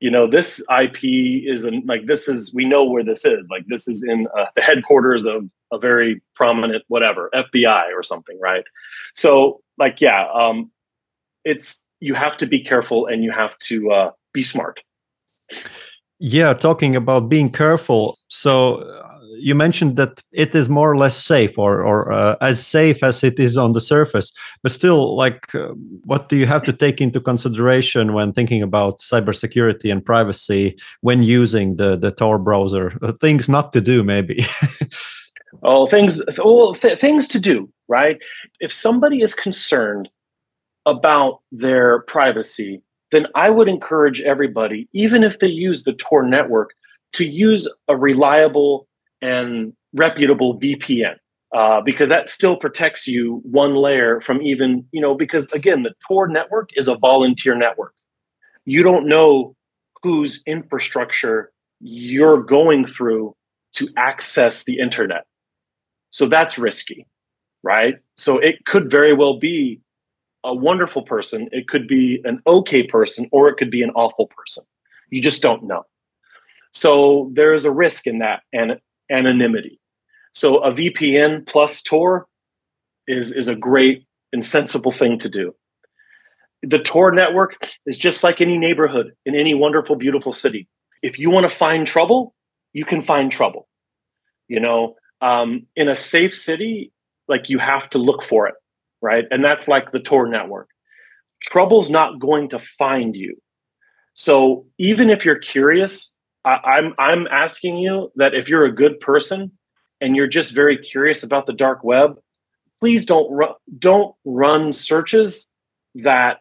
you 0.00 0.10
know 0.10 0.26
this 0.26 0.62
ip 0.70 0.98
isn't 1.02 1.86
like 1.86 2.04
this 2.06 2.28
is 2.28 2.54
we 2.54 2.66
know 2.66 2.84
where 2.84 3.02
this 3.02 3.24
is 3.24 3.48
like 3.50 3.64
this 3.66 3.88
is 3.88 4.04
in 4.04 4.26
uh, 4.38 4.44
the 4.54 4.60
headquarters 4.60 5.24
of 5.24 5.50
a 5.72 5.78
very 5.78 6.20
prominent 6.34 6.84
whatever 6.88 7.30
fbi 7.34 7.84
or 7.96 8.02
something 8.02 8.38
right 8.38 8.64
so 9.14 9.62
like 9.78 10.02
yeah 10.02 10.26
um 10.34 10.70
it's 11.44 11.82
you 12.00 12.12
have 12.12 12.36
to 12.36 12.46
be 12.46 12.60
careful 12.60 13.06
and 13.06 13.24
you 13.24 13.32
have 13.32 13.56
to 13.58 13.90
uh, 13.90 14.10
be 14.34 14.42
smart 14.42 14.82
yeah 16.18 16.54
talking 16.54 16.96
about 16.96 17.28
being 17.28 17.50
careful. 17.50 18.18
So 18.28 18.82
you 19.38 19.54
mentioned 19.54 19.96
that 19.96 20.22
it 20.32 20.54
is 20.54 20.68
more 20.68 20.90
or 20.90 20.96
less 20.96 21.16
safe 21.16 21.58
or, 21.58 21.84
or 21.84 22.10
uh, 22.12 22.36
as 22.40 22.66
safe 22.66 23.02
as 23.02 23.22
it 23.22 23.38
is 23.38 23.56
on 23.56 23.72
the 23.72 23.80
surface. 23.80 24.32
But 24.62 24.72
still 24.72 25.14
like 25.16 25.54
uh, 25.54 25.68
what 26.04 26.28
do 26.28 26.36
you 26.36 26.46
have 26.46 26.62
to 26.64 26.72
take 26.72 27.00
into 27.00 27.20
consideration 27.20 28.14
when 28.14 28.32
thinking 28.32 28.62
about 28.62 29.00
cybersecurity 29.00 29.92
and 29.92 30.04
privacy 30.04 30.76
when 31.02 31.22
using 31.22 31.76
the 31.76 31.96
the 31.96 32.10
tor 32.10 32.38
browser? 32.38 32.98
Uh, 33.02 33.12
things 33.20 33.48
not 33.48 33.72
to 33.72 33.80
do 33.80 34.02
maybe. 34.02 34.44
Oh 35.62 35.86
things 35.86 36.20
well, 36.44 36.74
th- 36.74 36.98
things 36.98 37.26
to 37.28 37.40
do 37.40 37.70
right? 37.88 38.18
If 38.60 38.72
somebody 38.72 39.22
is 39.22 39.34
concerned 39.34 40.08
about 40.84 41.40
their 41.52 42.02
privacy 42.02 42.82
then 43.10 43.26
i 43.34 43.50
would 43.50 43.68
encourage 43.68 44.20
everybody 44.22 44.88
even 44.92 45.22
if 45.22 45.38
they 45.38 45.46
use 45.46 45.84
the 45.84 45.92
tor 45.94 46.22
network 46.22 46.72
to 47.12 47.24
use 47.24 47.72
a 47.88 47.96
reliable 47.96 48.86
and 49.22 49.72
reputable 49.94 50.58
VPN. 50.58 51.16
Uh, 51.54 51.80
because 51.80 52.08
that 52.08 52.28
still 52.28 52.56
protects 52.56 53.06
you 53.06 53.40
one 53.44 53.74
layer 53.74 54.20
from 54.20 54.42
even, 54.42 54.84
you 54.90 55.00
know, 55.00 55.14
because 55.14 55.50
again, 55.52 55.84
the 55.84 55.94
Tor 56.06 56.28
network 56.28 56.68
is 56.74 56.88
a 56.88 56.98
volunteer 56.98 57.54
network. 57.54 57.94
You 58.64 58.82
don't 58.82 59.08
know 59.08 59.54
whose 60.02 60.42
infrastructure 60.44 61.52
you're 61.80 62.42
going 62.42 62.84
through 62.84 63.34
to 63.74 63.88
access 63.96 64.64
the 64.64 64.78
internet. 64.78 65.24
So 66.10 66.26
that's 66.26 66.58
risky, 66.58 67.06
right? 67.62 67.94
So 68.16 68.38
it 68.38 68.64
could 68.66 68.90
very 68.90 69.14
well 69.14 69.38
be 69.38 69.80
a 70.46 70.54
wonderful 70.54 71.02
person, 71.02 71.48
it 71.52 71.68
could 71.68 71.86
be 71.86 72.22
an 72.24 72.40
okay 72.46 72.82
person, 72.82 73.28
or 73.32 73.48
it 73.48 73.56
could 73.56 73.70
be 73.70 73.82
an 73.82 73.90
awful 73.90 74.28
person. 74.28 74.64
You 75.10 75.20
just 75.20 75.42
don't 75.42 75.64
know. 75.64 75.84
So 76.72 77.30
there 77.34 77.52
is 77.52 77.64
a 77.64 77.70
risk 77.70 78.06
in 78.06 78.20
that. 78.20 78.42
And 78.52 78.80
anonymity. 79.10 79.80
So 80.32 80.58
a 80.58 80.72
VPN 80.72 81.46
plus 81.46 81.82
Tor 81.82 82.26
is, 83.06 83.32
is 83.32 83.48
a 83.48 83.56
great 83.56 84.04
and 84.32 84.44
sensible 84.44 84.92
thing 84.92 85.18
to 85.20 85.28
do. 85.28 85.54
The 86.62 86.78
Tor 86.78 87.12
network 87.12 87.56
is 87.86 87.98
just 87.98 88.24
like 88.24 88.40
any 88.40 88.58
neighborhood 88.58 89.12
in 89.24 89.34
any 89.34 89.54
wonderful, 89.54 89.96
beautiful 89.96 90.32
city. 90.32 90.68
If 91.02 91.18
you 91.18 91.30
want 91.30 91.48
to 91.48 91.56
find 91.56 91.86
trouble, 91.86 92.34
you 92.72 92.84
can 92.84 93.00
find 93.00 93.30
trouble. 93.30 93.68
You 94.48 94.60
know, 94.60 94.96
um, 95.20 95.66
in 95.76 95.88
a 95.88 95.96
safe 95.96 96.34
city, 96.34 96.92
like 97.28 97.48
you 97.48 97.58
have 97.58 97.88
to 97.90 97.98
look 97.98 98.22
for 98.22 98.46
it, 98.46 98.54
right? 99.06 99.24
And 99.30 99.44
that's 99.44 99.68
like 99.68 99.92
the 99.92 100.00
Tor 100.00 100.26
network. 100.26 100.68
Trouble's 101.40 101.90
not 101.90 102.18
going 102.18 102.48
to 102.48 102.58
find 102.58 103.14
you. 103.14 103.40
So 104.14 104.66
even 104.78 105.10
if 105.10 105.24
you're 105.24 105.38
curious, 105.38 106.16
I, 106.44 106.78
am 106.78 106.94
I'm 106.98 107.28
asking 107.28 107.78
you 107.78 108.10
that 108.16 108.34
if 108.34 108.48
you're 108.48 108.64
a 108.64 108.72
good 108.72 108.98
person 108.98 109.52
and 110.00 110.16
you're 110.16 110.26
just 110.26 110.52
very 110.52 110.76
curious 110.76 111.22
about 111.22 111.46
the 111.46 111.52
dark 111.52 111.84
web, 111.84 112.18
please 112.80 113.04
don't 113.04 113.30
ru- 113.30 113.54
don't 113.78 114.14
run 114.24 114.72
searches 114.72 115.52
that 115.94 116.38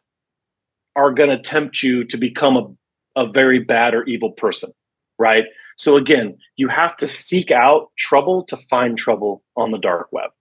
are 0.96 1.12
going 1.12 1.30
to 1.30 1.38
tempt 1.38 1.84
you 1.84 2.04
to 2.06 2.18
become 2.18 2.58
a, 2.58 3.22
a 3.22 3.32
very 3.32 3.60
bad 3.60 3.94
or 3.94 4.04
evil 4.06 4.32
person, 4.32 4.72
right? 5.20 5.46
So 5.78 5.98
again, 5.98 6.38
you 6.56 6.68
have 6.70 6.96
to 6.98 7.08
seek 7.08 7.52
out 7.52 7.92
trouble 7.96 8.44
to 8.46 8.58
find 8.58 8.98
trouble 8.98 9.44
on 9.56 9.72
the 9.72 9.78
dark 9.78 10.08
web. 10.12 10.32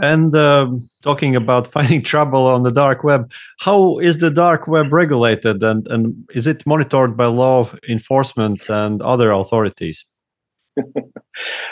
And 0.00 0.34
uh, 0.34 0.68
talking 1.02 1.36
about 1.36 1.66
finding 1.72 2.02
trouble 2.02 2.46
on 2.46 2.62
the 2.62 2.70
dark 2.70 3.04
web, 3.04 3.30
how 3.58 3.98
is 3.98 4.18
the 4.18 4.30
dark 4.30 4.66
web 4.66 4.92
regulated 4.92 5.62
and, 5.62 5.86
and 5.88 6.14
is 6.34 6.46
it 6.46 6.66
monitored 6.66 7.16
by 7.16 7.26
law 7.26 7.68
enforcement 7.88 8.70
and 8.70 9.02
other 9.02 9.30
authorities? 9.30 10.04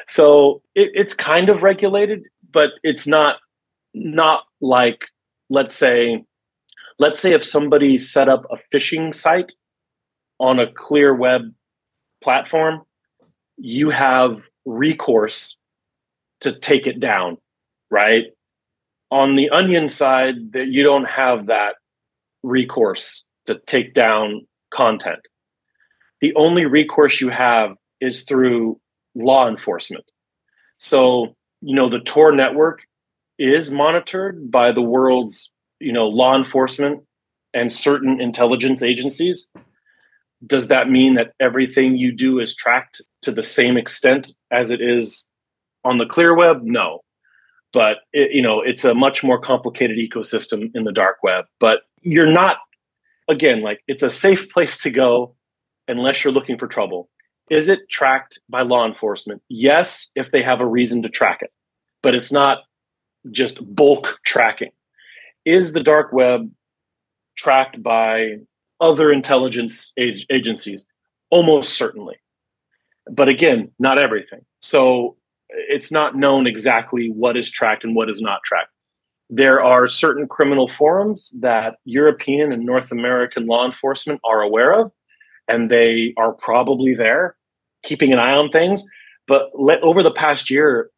so 0.07 0.62
it, 0.75 0.91
it's 0.95 1.15
kind 1.15 1.49
of 1.49 1.62
regulated, 1.62 2.25
but 2.53 2.71
it's 2.83 3.07
not 3.07 3.39
not 3.95 4.45
like 4.61 5.07
let's 5.49 5.75
say 5.75 6.23
let's 6.99 7.19
say 7.19 7.33
if 7.33 7.43
somebody 7.43 7.97
set 7.97 8.29
up 8.29 8.45
a 8.50 8.59
phishing 8.73 9.15
site 9.15 9.53
on 10.39 10.59
a 10.59 10.71
clear 10.71 11.15
web 11.15 11.43
platform, 12.23 12.83
you 13.57 13.89
have 13.89 14.47
recourse 14.67 15.57
to 16.41 16.53
take 16.53 16.87
it 16.87 17.00
down 17.00 17.39
right? 17.91 18.27
On 19.11 19.35
the 19.35 19.51
onion 19.51 19.89
side, 19.89 20.53
that 20.53 20.69
you 20.69 20.83
don't 20.83 21.07
have 21.07 21.47
that 21.47 21.75
recourse 22.43 23.27
to 23.47 23.61
take 23.67 23.95
down 23.95 24.47
content. 24.73 25.21
The 26.21 26.35
only 26.37 26.67
recourse 26.67 27.21
you 27.21 27.31
have 27.31 27.77
is 28.01 28.23
through 28.23 28.81
law 29.15 29.49
enforcement. 29.49 30.05
So, 30.79 31.35
you 31.61 31.75
know, 31.75 31.89
the 31.89 32.01
Tor 32.01 32.33
network 32.33 32.83
is 33.39 33.71
monitored 33.71 34.51
by 34.51 34.73
the 34.73 34.83
world's, 34.83 35.51
you 35.81 35.93
know, 35.93 36.09
law 36.09 36.37
enforcement 36.37 37.03
and 37.53 37.73
certain 37.73 38.21
intelligence 38.21 38.83
agencies. 38.83 39.51
Does 40.47 40.69
that 40.69 40.89
mean 40.89 41.15
that 41.15 41.33
everything 41.41 41.97
you 41.97 42.15
do 42.15 42.39
is 42.39 42.55
tracked 42.55 43.03
to 43.23 43.33
the 43.33 43.43
same 43.43 43.77
extent 43.77 44.33
as 44.51 44.71
it 44.71 44.81
is 44.81 45.29
on 45.85 45.99
the 45.99 46.07
clear 46.07 46.35
web? 46.35 46.63
No 46.63 47.01
but 47.73 47.99
it, 48.12 48.33
you 48.33 48.43
know 48.43 48.61
it's 48.61 48.85
a 48.85 48.95
much 48.95 49.23
more 49.23 49.39
complicated 49.39 49.99
ecosystem 49.99 50.71
in 50.75 50.85
the 50.85 50.93
dark 50.93 51.19
web. 51.23 51.45
But 51.59 51.83
you're 52.03 52.31
not 52.31 52.59
again 53.29 53.62
like 53.62 53.83
it's 53.87 54.03
a 54.03 54.11
safe 54.11 54.50
place 54.50 54.79
to 54.83 54.91
go 54.91 55.35
unless 55.89 56.25
you're 56.25 56.33
looking 56.33 56.59
for 56.59 56.67
trouble. 56.67 57.09
Is 57.50 57.69
it 57.69 57.91
tracked 57.91 58.39
by 58.49 58.62
law 58.62 58.87
enforcement? 58.87 59.43
Yes, 59.49 60.09
if 60.15 60.31
they 60.31 60.43
have 60.43 60.61
a 60.61 60.67
reason 60.67 61.03
to 61.03 61.09
track 61.09 61.39
it, 61.43 61.53
but 62.03 62.15
it's 62.15 62.31
not 62.31 62.59
just 63.31 63.59
bulk 63.75 64.19
tracking. 64.25 64.71
Is 65.45 65.73
the 65.73 65.83
dark 65.83 66.12
web 66.12 66.50
tracked 67.37 67.83
by 67.83 68.37
other 68.81 69.11
intelligence 69.11 69.93
ag- 69.99 70.25
agencies? 70.31 70.87
Almost 71.31 71.75
certainly. 71.75 72.17
But 73.11 73.29
again, 73.29 73.73
not 73.79 73.99
everything. 73.99 74.45
So 74.61 75.17
it's 75.52 75.90
not 75.90 76.16
known 76.16 76.47
exactly 76.47 77.09
what 77.09 77.37
is 77.37 77.50
tracked 77.50 77.85
and 77.85 77.95
what 77.95 78.11
is 78.11 78.21
not 78.21 78.42
tracked. 78.45 78.71
There 79.28 79.62
are 79.62 79.87
certain 79.87 80.26
criminal 80.26 80.66
forums 80.66 81.30
that 81.40 81.76
European 81.85 82.52
and 82.52 82.64
North 82.64 82.90
American 82.90 83.47
law 83.47 83.64
enforcement 83.64 84.21
are 84.25 84.40
aware 84.40 84.73
of, 84.73 84.90
and 85.49 85.71
they 85.71 86.14
are 86.16 86.33
probably 86.33 86.95
there 86.95 87.37
keeping 87.83 88.12
an 88.12 88.19
eye 88.19 88.33
on 88.33 88.50
things. 88.50 88.85
But 89.26 89.50
let, 89.54 89.80
over 89.83 90.02
the 90.02 90.11
past 90.11 90.50
year, 90.50 90.90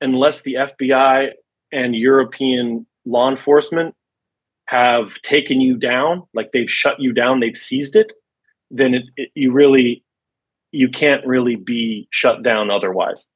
unless 0.00 0.42
the 0.42 0.54
FBI 0.54 1.30
and 1.72 1.94
European 1.94 2.86
law 3.04 3.30
enforcement 3.30 3.94
have 4.66 5.20
taken 5.20 5.60
you 5.60 5.76
down, 5.76 6.22
like 6.32 6.52
they've 6.52 6.70
shut 6.70 7.00
you 7.00 7.12
down, 7.12 7.40
they've 7.40 7.56
seized 7.56 7.96
it, 7.96 8.12
then 8.70 8.94
it, 8.94 9.04
it, 9.16 9.30
you 9.34 9.52
really 9.52 10.04
you 10.72 10.88
can't 10.88 11.24
really 11.24 11.54
be 11.54 12.08
shut 12.10 12.42
down 12.42 12.70
otherwise. 12.70 13.30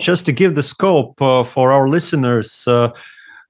Just 0.00 0.26
to 0.26 0.32
give 0.32 0.54
the 0.54 0.62
scope 0.62 1.20
uh, 1.20 1.42
for 1.42 1.72
our 1.72 1.88
listeners, 1.88 2.68
uh, 2.68 2.92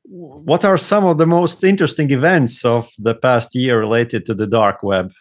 what 0.04 0.64
are 0.64 0.78
some 0.78 1.04
of 1.04 1.18
the 1.18 1.26
most 1.26 1.62
interesting 1.62 2.10
events 2.10 2.64
of 2.64 2.90
the 2.98 3.14
past 3.14 3.54
year 3.54 3.78
related 3.78 4.24
to 4.26 4.34
the 4.34 4.46
dark 4.46 4.82
web? 4.82 5.12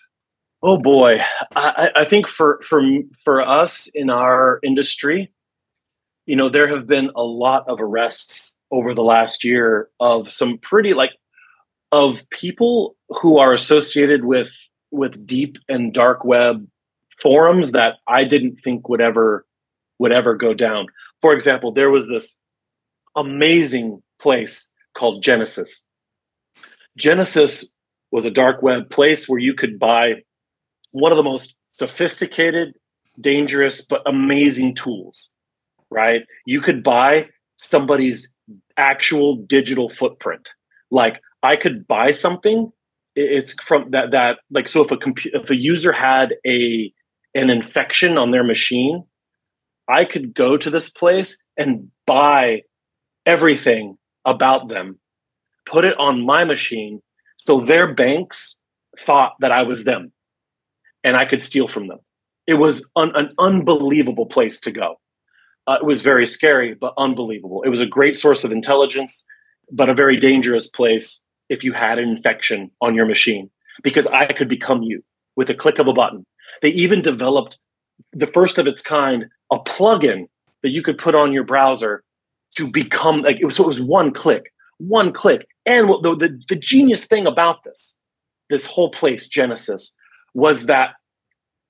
Oh 0.63 0.79
boy, 0.79 1.21
I, 1.55 1.91
I 1.95 2.05
think 2.05 2.27
for 2.27 2.59
for 2.61 2.81
for 3.23 3.41
us 3.41 3.87
in 3.93 4.09
our 4.09 4.59
industry, 4.63 5.31
you 6.25 6.35
know, 6.35 6.49
there 6.49 6.67
have 6.67 6.87
been 6.87 7.11
a 7.15 7.23
lot 7.23 7.63
of 7.67 7.79
arrests 7.79 8.59
over 8.71 8.93
the 8.93 9.03
last 9.03 9.43
year 9.43 9.89
of 9.99 10.31
some 10.31 10.57
pretty 10.57 10.93
like 10.93 11.11
of 11.91 12.27
people 12.29 12.95
who 13.09 13.37
are 13.37 13.53
associated 13.53 14.25
with 14.25 14.51
with 14.91 15.27
deep 15.27 15.57
and 15.69 15.93
dark 15.93 16.23
web 16.25 16.65
forums 17.21 17.71
that 17.73 17.95
I 18.07 18.23
didn't 18.23 18.57
think 18.57 18.89
would 18.89 19.01
ever 19.01 19.45
would 19.99 20.13
ever 20.13 20.35
go 20.35 20.53
down. 20.53 20.87
For 21.21 21.33
example, 21.33 21.71
there 21.71 21.89
was 21.89 22.07
this 22.07 22.39
amazing 23.15 24.01
place 24.19 24.71
called 24.95 25.23
Genesis. 25.23 25.83
Genesis 26.97 27.75
was 28.11 28.25
a 28.25 28.31
dark 28.31 28.61
web 28.61 28.89
place 28.89 29.27
where 29.27 29.39
you 29.39 29.53
could 29.53 29.79
buy 29.79 30.15
one 30.91 31.11
of 31.11 31.17
the 31.17 31.23
most 31.23 31.55
sophisticated, 31.69 32.73
dangerous, 33.19 33.81
but 33.81 34.01
amazing 34.05 34.73
tools, 34.75 35.33
right? 35.89 36.21
You 36.45 36.61
could 36.61 36.83
buy 36.83 37.27
somebody's 37.57 38.33
actual 38.77 39.35
digital 39.35 39.89
footprint. 39.89 40.49
Like 40.89 41.21
I 41.43 41.55
could 41.55 41.87
buy 41.87 42.11
something 42.11 42.71
it's 43.17 43.53
from 43.53 43.89
that 43.91 44.11
that 44.11 44.37
like 44.51 44.67
so 44.67 44.83
if 44.83 44.91
a 44.91 44.97
if 45.33 45.49
a 45.49 45.55
user 45.55 45.91
had 45.91 46.35
a 46.45 46.93
an 47.33 47.49
infection 47.49 48.17
on 48.17 48.31
their 48.31 48.43
machine, 48.43 49.03
I 49.87 50.05
could 50.05 50.33
go 50.33 50.57
to 50.57 50.69
this 50.69 50.89
place 50.89 51.43
and 51.57 51.89
buy 52.05 52.63
everything 53.25 53.97
about 54.25 54.69
them, 54.69 54.99
put 55.65 55.85
it 55.85 55.97
on 55.97 56.25
my 56.25 56.43
machine, 56.43 57.01
so 57.37 57.59
their 57.59 57.93
banks 57.93 58.59
thought 58.99 59.33
that 59.39 59.51
I 59.51 59.63
was 59.63 59.83
them 59.83 60.11
and 61.03 61.15
I 61.15 61.25
could 61.25 61.41
steal 61.41 61.67
from 61.67 61.87
them. 61.87 61.99
It 62.47 62.55
was 62.55 62.89
un- 62.95 63.15
an 63.15 63.33
unbelievable 63.39 64.25
place 64.25 64.59
to 64.61 64.71
go. 64.71 64.99
Uh, 65.67 65.77
it 65.81 65.85
was 65.85 66.01
very 66.01 66.25
scary, 66.25 66.73
but 66.73 66.93
unbelievable. 66.97 67.61
It 67.63 67.69
was 67.69 67.81
a 67.81 67.85
great 67.85 68.15
source 68.15 68.43
of 68.43 68.51
intelligence, 68.51 69.25
but 69.71 69.89
a 69.89 69.93
very 69.93 70.17
dangerous 70.17 70.67
place 70.67 71.25
if 71.49 71.63
you 71.63 71.73
had 71.73 71.99
an 71.99 72.09
infection 72.09 72.71
on 72.81 72.95
your 72.95 73.05
machine 73.05 73.49
because 73.83 74.07
I 74.07 74.25
could 74.27 74.49
become 74.49 74.81
you 74.81 75.03
with 75.35 75.49
a 75.49 75.53
click 75.53 75.79
of 75.79 75.87
a 75.87 75.93
button. 75.93 76.25
They 76.61 76.69
even 76.69 77.01
developed 77.01 77.59
the 78.13 78.27
first 78.27 78.57
of 78.57 78.67
its 78.67 78.81
kind, 78.81 79.25
a 79.51 79.59
plugin 79.59 80.27
that 80.63 80.69
you 80.69 80.81
could 80.81 80.97
put 80.97 81.15
on 81.15 81.31
your 81.31 81.43
browser 81.43 82.03
to 82.55 82.69
become 82.69 83.21
like 83.21 83.39
it 83.39 83.45
was, 83.45 83.55
so 83.55 83.63
it 83.63 83.67
was 83.67 83.81
one 83.81 84.11
click, 84.11 84.51
one 84.77 85.11
click. 85.13 85.47
And 85.65 85.89
the, 85.89 86.15
the, 86.15 86.41
the 86.49 86.55
genius 86.55 87.05
thing 87.05 87.27
about 87.27 87.63
this, 87.63 87.99
this 88.49 88.65
whole 88.65 88.89
place, 88.89 89.27
Genesis, 89.27 89.93
was 90.33 90.65
that 90.65 90.91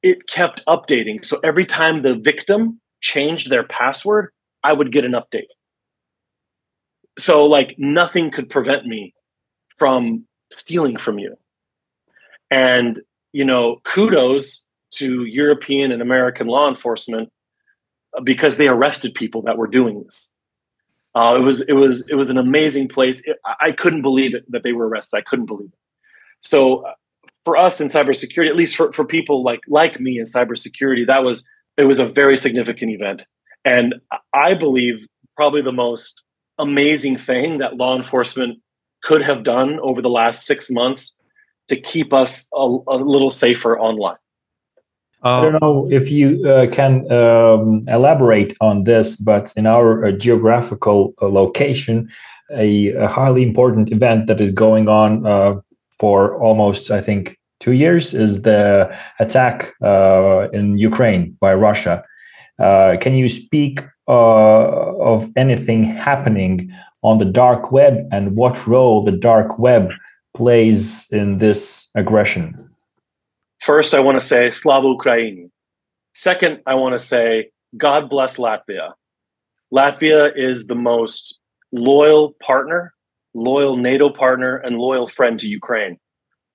it 0.03 0.27
kept 0.27 0.63
updating. 0.65 1.25
So 1.25 1.39
every 1.43 1.65
time 1.65 2.01
the 2.01 2.15
victim 2.15 2.79
changed 3.01 3.49
their 3.49 3.63
password, 3.63 4.31
I 4.63 4.73
would 4.73 4.91
get 4.91 5.05
an 5.05 5.13
update. 5.13 5.47
So 7.17 7.45
like 7.45 7.75
nothing 7.77 8.31
could 8.31 8.49
prevent 8.49 8.85
me 8.85 9.13
from 9.77 10.25
stealing 10.51 10.97
from 10.97 11.19
you. 11.19 11.35
And 12.49 13.01
you 13.33 13.43
know, 13.43 13.81
kudos 13.83 14.65
to 14.91 15.25
European 15.25 15.91
and 15.91 16.01
American 16.01 16.47
law 16.47 16.69
enforcement 16.69 17.29
because 18.23 18.57
they 18.57 18.67
arrested 18.67 19.13
people 19.13 19.41
that 19.43 19.57
were 19.57 19.67
doing 19.67 20.03
this. 20.03 20.31
Uh, 21.15 21.35
it 21.35 21.43
was 21.43 21.61
it 21.61 21.73
was 21.73 22.07
it 22.09 22.15
was 22.15 22.29
an 22.29 22.37
amazing 22.37 22.87
place. 22.87 23.21
It, 23.25 23.37
I 23.59 23.71
couldn't 23.71 24.03
believe 24.03 24.35
it 24.35 24.49
that 24.51 24.63
they 24.63 24.73
were 24.73 24.87
arrested. 24.87 25.17
I 25.17 25.21
couldn't 25.21 25.47
believe 25.47 25.69
it. 25.69 25.79
So 26.39 26.85
uh, 26.85 26.93
for 27.43 27.57
us 27.57 27.81
in 27.81 27.87
cybersecurity, 27.87 28.49
at 28.49 28.55
least 28.55 28.75
for, 28.75 28.93
for 28.93 29.05
people 29.05 29.43
like 29.43 29.61
like 29.67 29.99
me 29.99 30.19
in 30.19 30.25
cybersecurity, 30.25 31.07
that 31.07 31.23
was 31.23 31.47
it 31.77 31.85
was 31.85 31.99
a 31.99 32.07
very 32.07 32.37
significant 32.37 32.91
event. 32.91 33.23
And 33.65 33.95
I 34.33 34.53
believe 34.53 35.07
probably 35.35 35.61
the 35.61 35.71
most 35.71 36.23
amazing 36.59 37.17
thing 37.17 37.59
that 37.59 37.77
law 37.77 37.95
enforcement 37.95 38.59
could 39.03 39.21
have 39.21 39.43
done 39.43 39.79
over 39.79 40.01
the 40.01 40.09
last 40.09 40.45
six 40.45 40.69
months 40.69 41.15
to 41.67 41.75
keep 41.75 42.13
us 42.13 42.47
a, 42.53 42.77
a 42.87 42.97
little 42.97 43.29
safer 43.29 43.79
online. 43.79 44.17
I 45.23 45.41
don't 45.41 45.61
know 45.61 45.87
if 45.89 46.11
you 46.11 46.43
uh, 46.47 46.67
can 46.71 47.11
um, 47.11 47.83
elaborate 47.87 48.53
on 48.61 48.83
this, 48.83 49.15
but 49.15 49.51
in 49.55 49.65
our 49.65 50.05
uh, 50.05 50.11
geographical 50.11 51.13
uh, 51.21 51.27
location, 51.27 52.09
a, 52.55 52.89
a, 52.93 53.07
highly 53.07 53.43
important 53.43 53.91
event 53.91 54.27
that 54.27 54.39
is 54.39 54.51
going 54.51 54.87
on 54.87 55.25
uh, 55.25 55.55
for 55.99 56.39
almost, 56.41 56.91
I 56.91 57.01
think, 57.01 57.37
two 57.59 57.73
years 57.73 58.13
is 58.13 58.43
the 58.43 58.95
attack 59.19 59.73
uh, 59.81 60.47
in 60.53 60.77
Ukraine 60.77 61.35
by 61.41 61.53
Russia. 61.55 62.05
Uh, 62.59 62.95
can 63.01 63.15
you 63.15 63.27
speak 63.27 63.81
of 64.07 65.29
anything 65.35 65.83
happening 65.83 66.71
on 67.01 67.17
the 67.17 67.25
dark 67.25 67.71
web 67.71 68.07
and 68.11 68.35
what 68.35 68.65
role 68.65 69.03
the 69.03 69.11
dark 69.11 69.59
web 69.59 69.91
plays 70.33 71.07
in 71.11 71.39
this 71.39 71.89
aggression? 71.95 72.66
First, 73.67 73.93
I 73.93 73.99
want 73.99 74.17
to 74.17 74.25
say 74.25 74.49
Slava 74.49 74.87
Ukraini. 74.87 75.49
Second, 76.13 76.61
I 76.65 76.75
want 76.75 76.97
to 76.97 77.05
say 77.05 77.49
God 77.75 78.09
bless 78.09 78.37
Latvia. 78.37 78.93
Latvia 79.73 80.31
is 80.33 80.67
the 80.67 80.75
most 80.75 81.41
loyal 81.73 82.31
partner, 82.41 82.93
loyal 83.33 83.75
NATO 83.75 84.09
partner, 84.09 84.55
and 84.55 84.77
loyal 84.77 85.05
friend 85.05 85.37
to 85.41 85.49
Ukraine. 85.49 85.97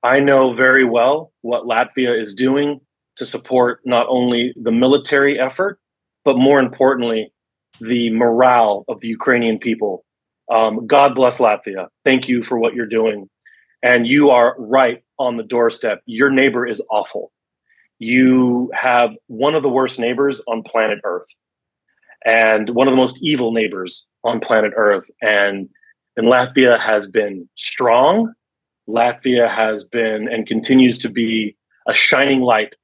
I 0.03 0.21
know 0.21 0.55
very 0.55 0.87
well 0.87 1.35
what 1.43 1.65
Latvia 1.65 2.19
is 2.19 2.35
doing 2.35 2.81
to 3.17 3.27
support 3.27 3.81
not 3.85 4.07
only 4.09 4.55
the 4.57 4.73
military 4.73 5.39
effort, 5.39 5.79
but 6.25 6.39
more 6.39 6.61
importantly, 6.61 7.31
the 7.79 8.09
morale 8.09 8.87
of 8.89 9.03
the 9.03 9.09
Ukrainian 9.09 9.59
people 9.59 10.07
um, 10.51 10.87
God 10.87 11.15
bless 11.15 11.37
Latvia. 11.37 11.89
Thank 12.07 12.27
you 12.27 12.43
for 12.43 12.59
what 12.59 12.73
you're 12.73 12.87
doing. 12.87 13.29
And 13.83 14.07
you 14.07 14.31
are 14.31 14.55
right 14.59 15.02
on 15.23 15.37
the 15.37 15.43
doorstep. 15.43 16.03
Your 16.07 16.31
neighbor 16.31 16.67
is 16.67 16.85
awful. 16.91 17.33
You 17.99 18.71
have 18.75 19.11
one 19.29 19.55
of 19.55 19.63
the 19.63 19.69
worst 19.69 19.99
neighbors 19.99 20.43
on 20.49 20.63
planet 20.63 20.99
Earth 21.05 21.29
and 22.25 22.71
one 22.71 22.89
of 22.89 22.93
the 22.93 22.97
most 22.97 23.19
evil 23.23 23.53
neighbors 23.53 24.09
on 24.25 24.41
planet 24.41 24.73
Earth. 24.77 25.09
And, 25.21 25.69
and 26.17 26.27
Latvia 26.27 26.81
has 26.81 27.09
been 27.09 27.49
strong. 27.57 28.33
Latvia 28.89 29.49
has 29.49 29.85
been 29.85 30.29
and 30.29 30.47
continues 30.47 30.99
to 30.99 31.09
be 31.09 31.57
a 31.87 31.95
shining 31.95 32.41
light 32.41 32.75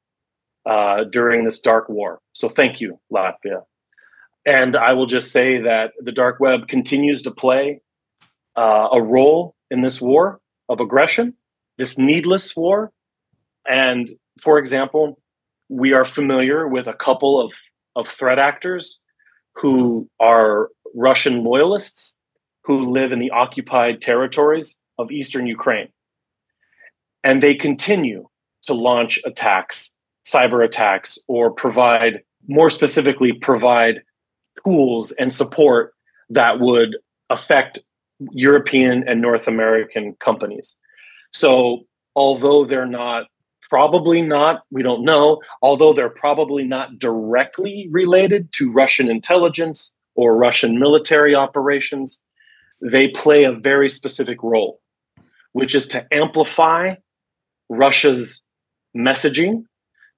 uh, 0.66 1.04
during 1.04 1.44
this 1.44 1.60
dark 1.60 1.88
war. 1.88 2.20
So 2.32 2.48
thank 2.48 2.80
you, 2.80 3.00
Latvia. 3.12 3.62
And 4.46 4.76
I 4.76 4.92
will 4.92 5.06
just 5.06 5.32
say 5.32 5.62
that 5.62 5.92
the 6.00 6.12
dark 6.12 6.40
web 6.40 6.68
continues 6.68 7.22
to 7.22 7.30
play 7.30 7.80
uh, 8.56 8.88
a 8.92 9.02
role 9.02 9.54
in 9.70 9.82
this 9.82 10.00
war 10.00 10.40
of 10.68 10.80
aggression, 10.80 11.34
this 11.78 11.96
needless 11.96 12.54
war. 12.56 12.92
And 13.66 14.08
for 14.40 14.58
example, 14.58 15.18
we 15.68 15.92
are 15.92 16.04
familiar 16.04 16.66
with 16.68 16.86
a 16.86 16.94
couple 16.94 17.40
of, 17.40 17.52
of 17.96 18.08
threat 18.08 18.38
actors 18.38 19.00
who 19.54 20.08
are 20.20 20.68
Russian 20.94 21.44
loyalists 21.44 22.18
who 22.64 22.90
live 22.90 23.12
in 23.12 23.18
the 23.18 23.30
occupied 23.30 24.02
territories 24.02 24.78
of 24.98 25.10
eastern 25.10 25.46
Ukraine. 25.46 25.88
And 27.24 27.42
they 27.42 27.54
continue 27.54 28.28
to 28.62 28.74
launch 28.74 29.20
attacks, 29.24 29.96
cyber 30.26 30.64
attacks, 30.64 31.18
or 31.28 31.50
provide, 31.50 32.20
more 32.46 32.70
specifically, 32.70 33.32
provide 33.32 34.02
tools 34.64 35.12
and 35.12 35.32
support 35.32 35.94
that 36.30 36.60
would 36.60 36.96
affect 37.30 37.78
European 38.32 39.06
and 39.08 39.20
North 39.20 39.48
American 39.48 40.14
companies. 40.20 40.78
So, 41.32 41.84
although 42.16 42.64
they're 42.64 42.86
not 42.86 43.26
probably 43.68 44.22
not, 44.22 44.62
we 44.70 44.82
don't 44.82 45.04
know, 45.04 45.40
although 45.62 45.92
they're 45.92 46.08
probably 46.08 46.64
not 46.64 46.98
directly 46.98 47.88
related 47.90 48.50
to 48.52 48.72
Russian 48.72 49.10
intelligence 49.10 49.94
or 50.14 50.36
Russian 50.36 50.78
military 50.78 51.34
operations, 51.34 52.22
they 52.80 53.08
play 53.08 53.44
a 53.44 53.52
very 53.52 53.88
specific 53.88 54.42
role, 54.42 54.80
which 55.52 55.74
is 55.74 55.86
to 55.88 56.06
amplify 56.12 56.94
Russia's 57.68 58.44
messaging, 58.96 59.64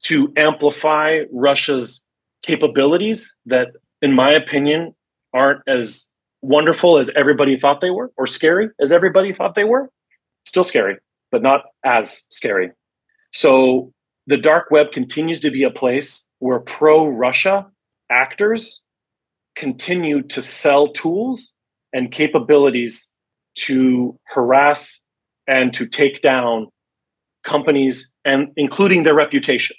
to 0.04 0.32
amplify 0.36 1.22
Russia's 1.32 2.04
capabilities 2.42 3.34
that, 3.46 3.68
in 4.00 4.12
my 4.14 4.32
opinion, 4.32 4.94
aren't 5.34 5.60
as 5.66 6.10
wonderful 6.42 6.98
as 6.98 7.10
everybody 7.10 7.56
thought 7.56 7.80
they 7.80 7.90
were 7.90 8.10
or 8.16 8.26
scary 8.26 8.70
as 8.80 8.92
everybody 8.92 9.32
thought 9.32 9.54
they 9.54 9.64
were. 9.64 9.90
Still 10.46 10.64
scary, 10.64 10.98
but 11.30 11.42
not 11.42 11.62
as 11.84 12.26
scary. 12.30 12.72
So 13.32 13.92
the 14.26 14.36
dark 14.36 14.70
web 14.70 14.92
continues 14.92 15.40
to 15.40 15.50
be 15.50 15.62
a 15.62 15.70
place 15.70 16.26
where 16.38 16.60
pro 16.60 17.06
Russia 17.06 17.66
actors 18.10 18.82
continue 19.56 20.22
to 20.22 20.42
sell 20.42 20.88
tools 20.88 21.52
and 21.92 22.10
capabilities 22.10 23.10
to 23.54 24.18
harass 24.24 25.00
and 25.46 25.72
to 25.74 25.86
take 25.86 26.22
down 26.22 26.68
companies 27.42 28.14
and 28.24 28.48
including 28.56 29.02
their 29.02 29.14
reputation. 29.14 29.76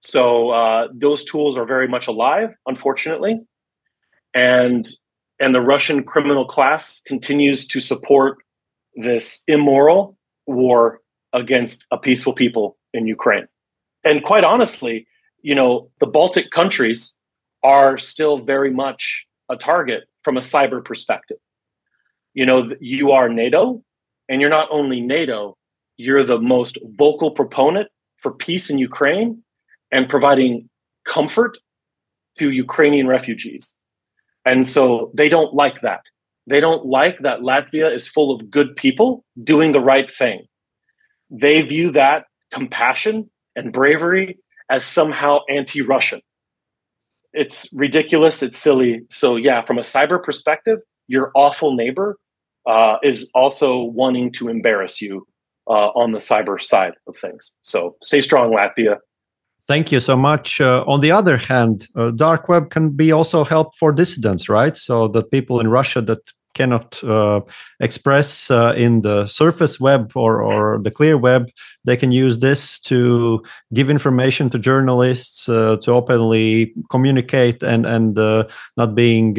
So 0.00 0.50
uh, 0.50 0.88
those 0.94 1.24
tools 1.24 1.58
are 1.58 1.66
very 1.66 1.88
much 1.88 2.06
alive, 2.06 2.50
unfortunately, 2.66 3.40
and 4.34 4.88
and 5.38 5.54
the 5.54 5.60
Russian 5.60 6.04
criminal 6.04 6.44
class 6.44 7.00
continues 7.06 7.66
to 7.68 7.80
support 7.80 8.38
this 8.94 9.42
immoral 9.46 10.16
war 10.46 11.00
against 11.32 11.86
a 11.90 11.98
peaceful 11.98 12.32
people 12.32 12.76
in 12.92 13.06
Ukraine. 13.06 13.46
And 14.04 14.22
quite 14.22 14.44
honestly, 14.44 15.06
you 15.42 15.54
know, 15.54 15.90
the 16.00 16.06
Baltic 16.06 16.50
countries 16.50 17.16
are 17.62 17.98
still 17.98 18.38
very 18.38 18.70
much 18.70 19.26
a 19.48 19.56
target 19.56 20.04
from 20.22 20.36
a 20.36 20.40
cyber 20.40 20.84
perspective. 20.84 21.38
You 22.34 22.46
know, 22.46 22.70
you 22.80 23.12
are 23.12 23.28
NATO, 23.28 23.82
and 24.28 24.40
you're 24.40 24.50
not 24.50 24.68
only 24.70 25.00
NATO, 25.00 25.56
you're 25.96 26.24
the 26.24 26.38
most 26.38 26.78
vocal 26.84 27.30
proponent 27.30 27.88
for 28.18 28.32
peace 28.32 28.70
in 28.70 28.78
Ukraine 28.78 29.42
and 29.90 30.08
providing 30.08 30.68
comfort 31.04 31.58
to 32.38 32.50
Ukrainian 32.50 33.06
refugees. 33.06 33.76
And 34.44 34.66
so 34.66 35.10
they 35.14 35.28
don't 35.28 35.52
like 35.54 35.80
that. 35.82 36.02
They 36.46 36.60
don't 36.60 36.86
like 36.86 37.18
that 37.20 37.40
Latvia 37.40 37.92
is 37.94 38.08
full 38.08 38.34
of 38.34 38.50
good 38.50 38.74
people 38.76 39.24
doing 39.44 39.72
the 39.72 39.80
right 39.80 40.10
thing 40.10 40.46
they 41.30 41.62
view 41.62 41.92
that 41.92 42.24
compassion 42.52 43.30
and 43.54 43.72
bravery 43.72 44.38
as 44.68 44.84
somehow 44.84 45.38
anti 45.48 45.80
Russian. 45.80 46.20
It's 47.32 47.68
ridiculous. 47.72 48.42
It's 48.42 48.58
silly. 48.58 49.02
So, 49.08 49.36
yeah, 49.36 49.62
from 49.62 49.78
a 49.78 49.82
cyber 49.82 50.22
perspective, 50.22 50.78
your 51.06 51.30
awful 51.34 51.76
neighbor 51.76 52.18
uh, 52.66 52.96
is 53.02 53.30
also 53.34 53.78
wanting 53.82 54.32
to 54.32 54.48
embarrass 54.48 55.00
you 55.00 55.26
uh, 55.68 55.90
on 55.90 56.10
the 56.12 56.18
cyber 56.18 56.60
side 56.60 56.94
of 57.06 57.16
things. 57.16 57.54
So, 57.62 57.96
stay 58.02 58.20
strong, 58.20 58.52
Latvia. 58.52 58.96
Thank 59.70 59.92
you 59.92 60.00
so 60.00 60.16
much. 60.16 60.60
Uh, 60.60 60.82
on 60.88 60.98
the 60.98 61.12
other 61.12 61.36
hand, 61.36 61.86
uh, 61.94 62.10
dark 62.10 62.48
web 62.48 62.70
can 62.70 62.90
be 62.90 63.12
also 63.12 63.44
help 63.44 63.76
for 63.76 63.92
dissidents, 63.92 64.48
right? 64.48 64.76
So 64.76 65.06
that 65.06 65.30
people 65.30 65.60
in 65.60 65.68
Russia 65.68 66.00
that 66.02 66.18
cannot 66.54 67.00
uh, 67.04 67.40
express 67.78 68.50
uh, 68.50 68.74
in 68.76 69.02
the 69.02 69.28
surface 69.28 69.78
web 69.78 70.10
or, 70.16 70.42
or 70.42 70.80
the 70.82 70.90
clear 70.90 71.16
web 71.16 71.46
they 71.84 71.96
can 71.96 72.10
use 72.10 72.38
this 72.38 72.80
to 72.80 73.40
give 73.72 73.88
information 73.88 74.50
to 74.50 74.58
journalists 74.58 75.48
uh, 75.48 75.76
to 75.82 75.92
openly 75.92 76.74
communicate 76.90 77.62
and 77.62 77.86
and 77.86 78.18
uh, 78.18 78.42
not 78.76 78.96
being 78.96 79.34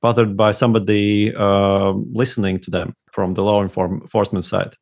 bothered 0.00 0.38
by 0.38 0.52
somebody 0.52 1.34
listening 2.14 2.58
to 2.58 2.70
them 2.70 2.94
from 3.12 3.34
the 3.34 3.42
law 3.42 3.60
enforcement 3.60 4.46
side 4.46 4.74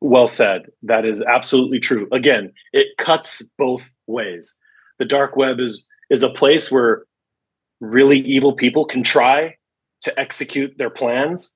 well 0.00 0.26
said 0.26 0.62
that 0.82 1.04
is 1.04 1.22
absolutely 1.22 1.80
true 1.80 2.08
again 2.12 2.52
it 2.72 2.88
cuts 2.98 3.42
both 3.58 3.90
ways 4.06 4.56
the 4.98 5.04
dark 5.04 5.36
web 5.36 5.58
is 5.60 5.86
is 6.10 6.22
a 6.22 6.30
place 6.30 6.70
where 6.70 7.04
really 7.80 8.18
evil 8.18 8.52
people 8.52 8.84
can 8.84 9.02
try 9.02 9.54
to 10.02 10.18
execute 10.18 10.76
their 10.78 10.90
plans, 10.90 11.54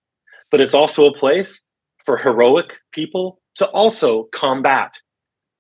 but 0.51 0.61
it's 0.61 0.75
also 0.75 1.07
a 1.07 1.19
place 1.19 1.61
for 2.05 2.17
heroic 2.17 2.75
people 2.93 3.41
to 3.55 3.67
also 3.69 4.25
combat 4.33 5.01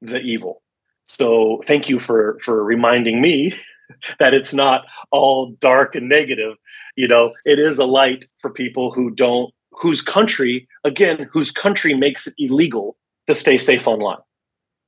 the 0.00 0.20
evil. 0.20 0.62
So 1.04 1.60
thank 1.64 1.88
you 1.88 1.98
for 1.98 2.38
for 2.42 2.64
reminding 2.64 3.20
me 3.20 3.54
that 4.18 4.34
it's 4.34 4.54
not 4.54 4.84
all 5.10 5.52
dark 5.60 5.94
and 5.94 6.08
negative. 6.08 6.56
You 6.96 7.08
know, 7.08 7.32
it 7.44 7.58
is 7.58 7.78
a 7.78 7.84
light 7.84 8.26
for 8.38 8.50
people 8.50 8.92
who 8.92 9.10
don't 9.10 9.52
whose 9.72 10.00
country 10.00 10.68
again 10.84 11.28
whose 11.30 11.50
country 11.50 11.94
makes 11.94 12.26
it 12.26 12.34
illegal 12.38 12.96
to 13.26 13.34
stay 13.34 13.58
safe 13.58 13.86
online. 13.86 14.18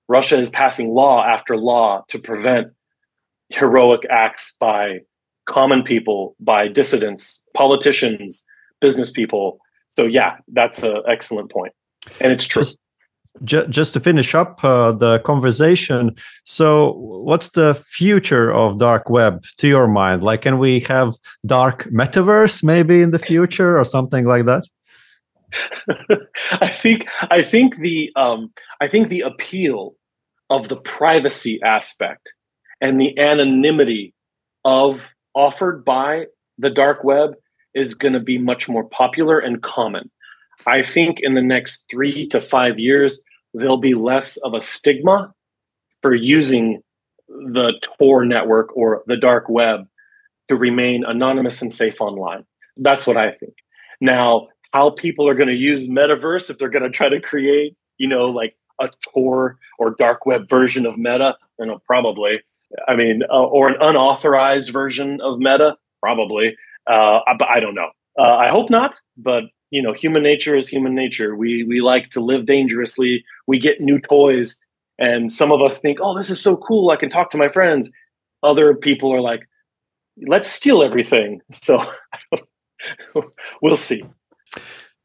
Russia 0.08 0.36
is 0.36 0.50
passing 0.50 0.90
law 0.90 1.24
after 1.24 1.56
law 1.56 2.04
to 2.08 2.18
prevent 2.18 2.68
heroic 3.48 4.02
acts 4.10 4.54
by 4.60 5.00
common 5.46 5.82
people, 5.82 6.34
by 6.40 6.68
dissidents, 6.68 7.44
politicians, 7.54 8.44
business 8.80 9.10
people. 9.10 9.58
So 9.96 10.04
yeah, 10.04 10.36
that's 10.48 10.82
an 10.82 11.02
excellent 11.08 11.50
point. 11.50 11.72
and 12.20 12.32
it's 12.32 12.46
true. 12.46 12.62
Just, 13.42 13.68
just 13.68 13.92
to 13.94 14.00
finish 14.00 14.32
up 14.34 14.62
uh, 14.62 14.92
the 14.92 15.18
conversation, 15.20 16.14
so 16.44 16.92
what's 16.92 17.50
the 17.50 17.74
future 17.86 18.52
of 18.52 18.78
dark 18.78 19.10
web 19.10 19.44
to 19.58 19.66
your 19.66 19.88
mind? 19.88 20.22
Like, 20.22 20.42
can 20.42 20.58
we 20.58 20.80
have 20.80 21.14
dark 21.44 21.84
metaverse 21.86 22.62
maybe 22.62 23.02
in 23.02 23.10
the 23.10 23.18
future 23.18 23.76
or 23.76 23.84
something 23.84 24.24
like 24.24 24.44
that? 24.46 24.64
I 26.60 26.68
think 26.68 27.06
I 27.30 27.42
think 27.42 27.78
the 27.78 28.10
um, 28.16 28.52
I 28.80 28.88
think 28.88 29.08
the 29.08 29.20
appeal 29.20 29.94
of 30.50 30.68
the 30.68 30.76
privacy 30.76 31.60
aspect 31.62 32.32
and 32.80 33.00
the 33.00 33.18
anonymity 33.18 34.14
of 34.64 35.00
offered 35.34 35.84
by 35.84 36.26
the 36.58 36.70
dark 36.70 37.04
web 37.04 37.34
is 37.74 37.94
going 37.94 38.12
to 38.12 38.20
be 38.20 38.38
much 38.38 38.68
more 38.68 38.84
popular 38.84 39.38
and 39.38 39.62
common. 39.62 40.10
I 40.66 40.82
think 40.82 41.20
in 41.20 41.34
the 41.34 41.42
next 41.42 41.84
three 41.90 42.28
to 42.28 42.40
five 42.40 42.78
years, 42.78 43.20
there'll 43.52 43.76
be 43.76 43.94
less 43.94 44.36
of 44.38 44.54
a 44.54 44.60
stigma 44.60 45.34
for 46.02 46.14
using 46.14 46.82
the 47.28 47.74
Tor 47.98 48.24
network 48.24 48.76
or 48.76 49.02
the 49.06 49.16
dark 49.16 49.48
web 49.48 49.86
to 50.48 50.56
remain 50.56 51.04
anonymous 51.04 51.62
and 51.62 51.72
safe 51.72 52.00
online. 52.00 52.44
That's 52.76 53.06
what 53.06 53.16
I 53.16 53.32
think. 53.32 53.54
Now, 54.00 54.48
how 54.74 54.90
people 54.90 55.28
are 55.28 55.34
going 55.34 55.48
to 55.48 55.54
use 55.54 55.88
metaverse 55.88 56.50
if 56.50 56.58
they're 56.58 56.68
going 56.68 56.82
to 56.82 56.90
try 56.90 57.08
to 57.08 57.20
create, 57.20 57.76
you 57.96 58.08
know, 58.08 58.28
like 58.28 58.56
a 58.80 58.90
Tor 59.12 59.56
or 59.78 59.94
dark 59.94 60.26
web 60.26 60.48
version 60.48 60.84
of 60.84 60.98
Meta, 60.98 61.36
you 61.60 61.66
know, 61.66 61.80
probably. 61.86 62.40
I 62.88 62.96
mean, 62.96 63.22
uh, 63.30 63.44
or 63.44 63.68
an 63.68 63.76
unauthorized 63.80 64.72
version 64.72 65.20
of 65.22 65.38
Meta, 65.38 65.76
probably. 66.02 66.56
Uh, 66.88 67.20
but 67.38 67.48
I 67.48 67.60
don't 67.60 67.76
know. 67.76 67.90
Uh, 68.18 68.34
I 68.34 68.48
hope 68.48 68.68
not. 68.68 69.00
But 69.16 69.44
you 69.70 69.80
know, 69.80 69.92
human 69.92 70.24
nature 70.24 70.56
is 70.56 70.68
human 70.68 70.94
nature. 70.94 71.36
We 71.36 71.62
we 71.62 71.80
like 71.80 72.10
to 72.10 72.20
live 72.20 72.44
dangerously. 72.44 73.24
We 73.46 73.60
get 73.60 73.80
new 73.80 74.00
toys, 74.00 74.58
and 74.98 75.32
some 75.32 75.52
of 75.52 75.62
us 75.62 75.80
think, 75.80 75.98
"Oh, 76.02 76.18
this 76.18 76.30
is 76.30 76.40
so 76.40 76.56
cool! 76.56 76.90
I 76.90 76.96
can 76.96 77.10
talk 77.10 77.30
to 77.30 77.38
my 77.38 77.48
friends." 77.48 77.92
Other 78.42 78.74
people 78.74 79.12
are 79.12 79.20
like, 79.20 79.48
"Let's 80.26 80.48
steal 80.48 80.82
everything." 80.82 81.42
So 81.52 81.84
we'll 83.62 83.76
see. 83.76 84.02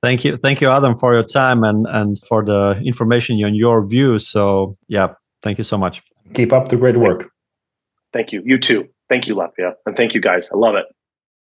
Thank 0.02 0.24
you, 0.24 0.38
thank 0.38 0.62
you, 0.62 0.70
Adam, 0.70 0.98
for 0.98 1.14
your 1.14 1.24
time 1.24 1.64
and 1.64 1.86
and 1.90 2.18
for 2.28 2.44
the 2.44 2.82
information 2.86 3.44
on 3.44 3.54
your 3.54 3.86
views. 3.86 4.28
So 4.28 4.78
yeah, 4.88 5.10
thank 5.44 5.58
you 5.58 5.64
so 5.64 5.78
much. 5.78 6.02
Keep 6.34 6.54
up 6.54 6.70
the 6.70 6.78
great 6.78 6.98
work. 6.98 7.30
Thank 8.14 8.32
you. 8.32 8.42
You 8.46 8.58
too. 8.58 8.88
Thank 9.10 9.28
you, 9.28 9.36
Latvia. 9.36 9.74
And 9.86 9.96
thank 9.96 10.14
you 10.14 10.22
guys. 10.22 10.50
I 10.54 10.58
love 10.58 10.76
it. 10.76 10.86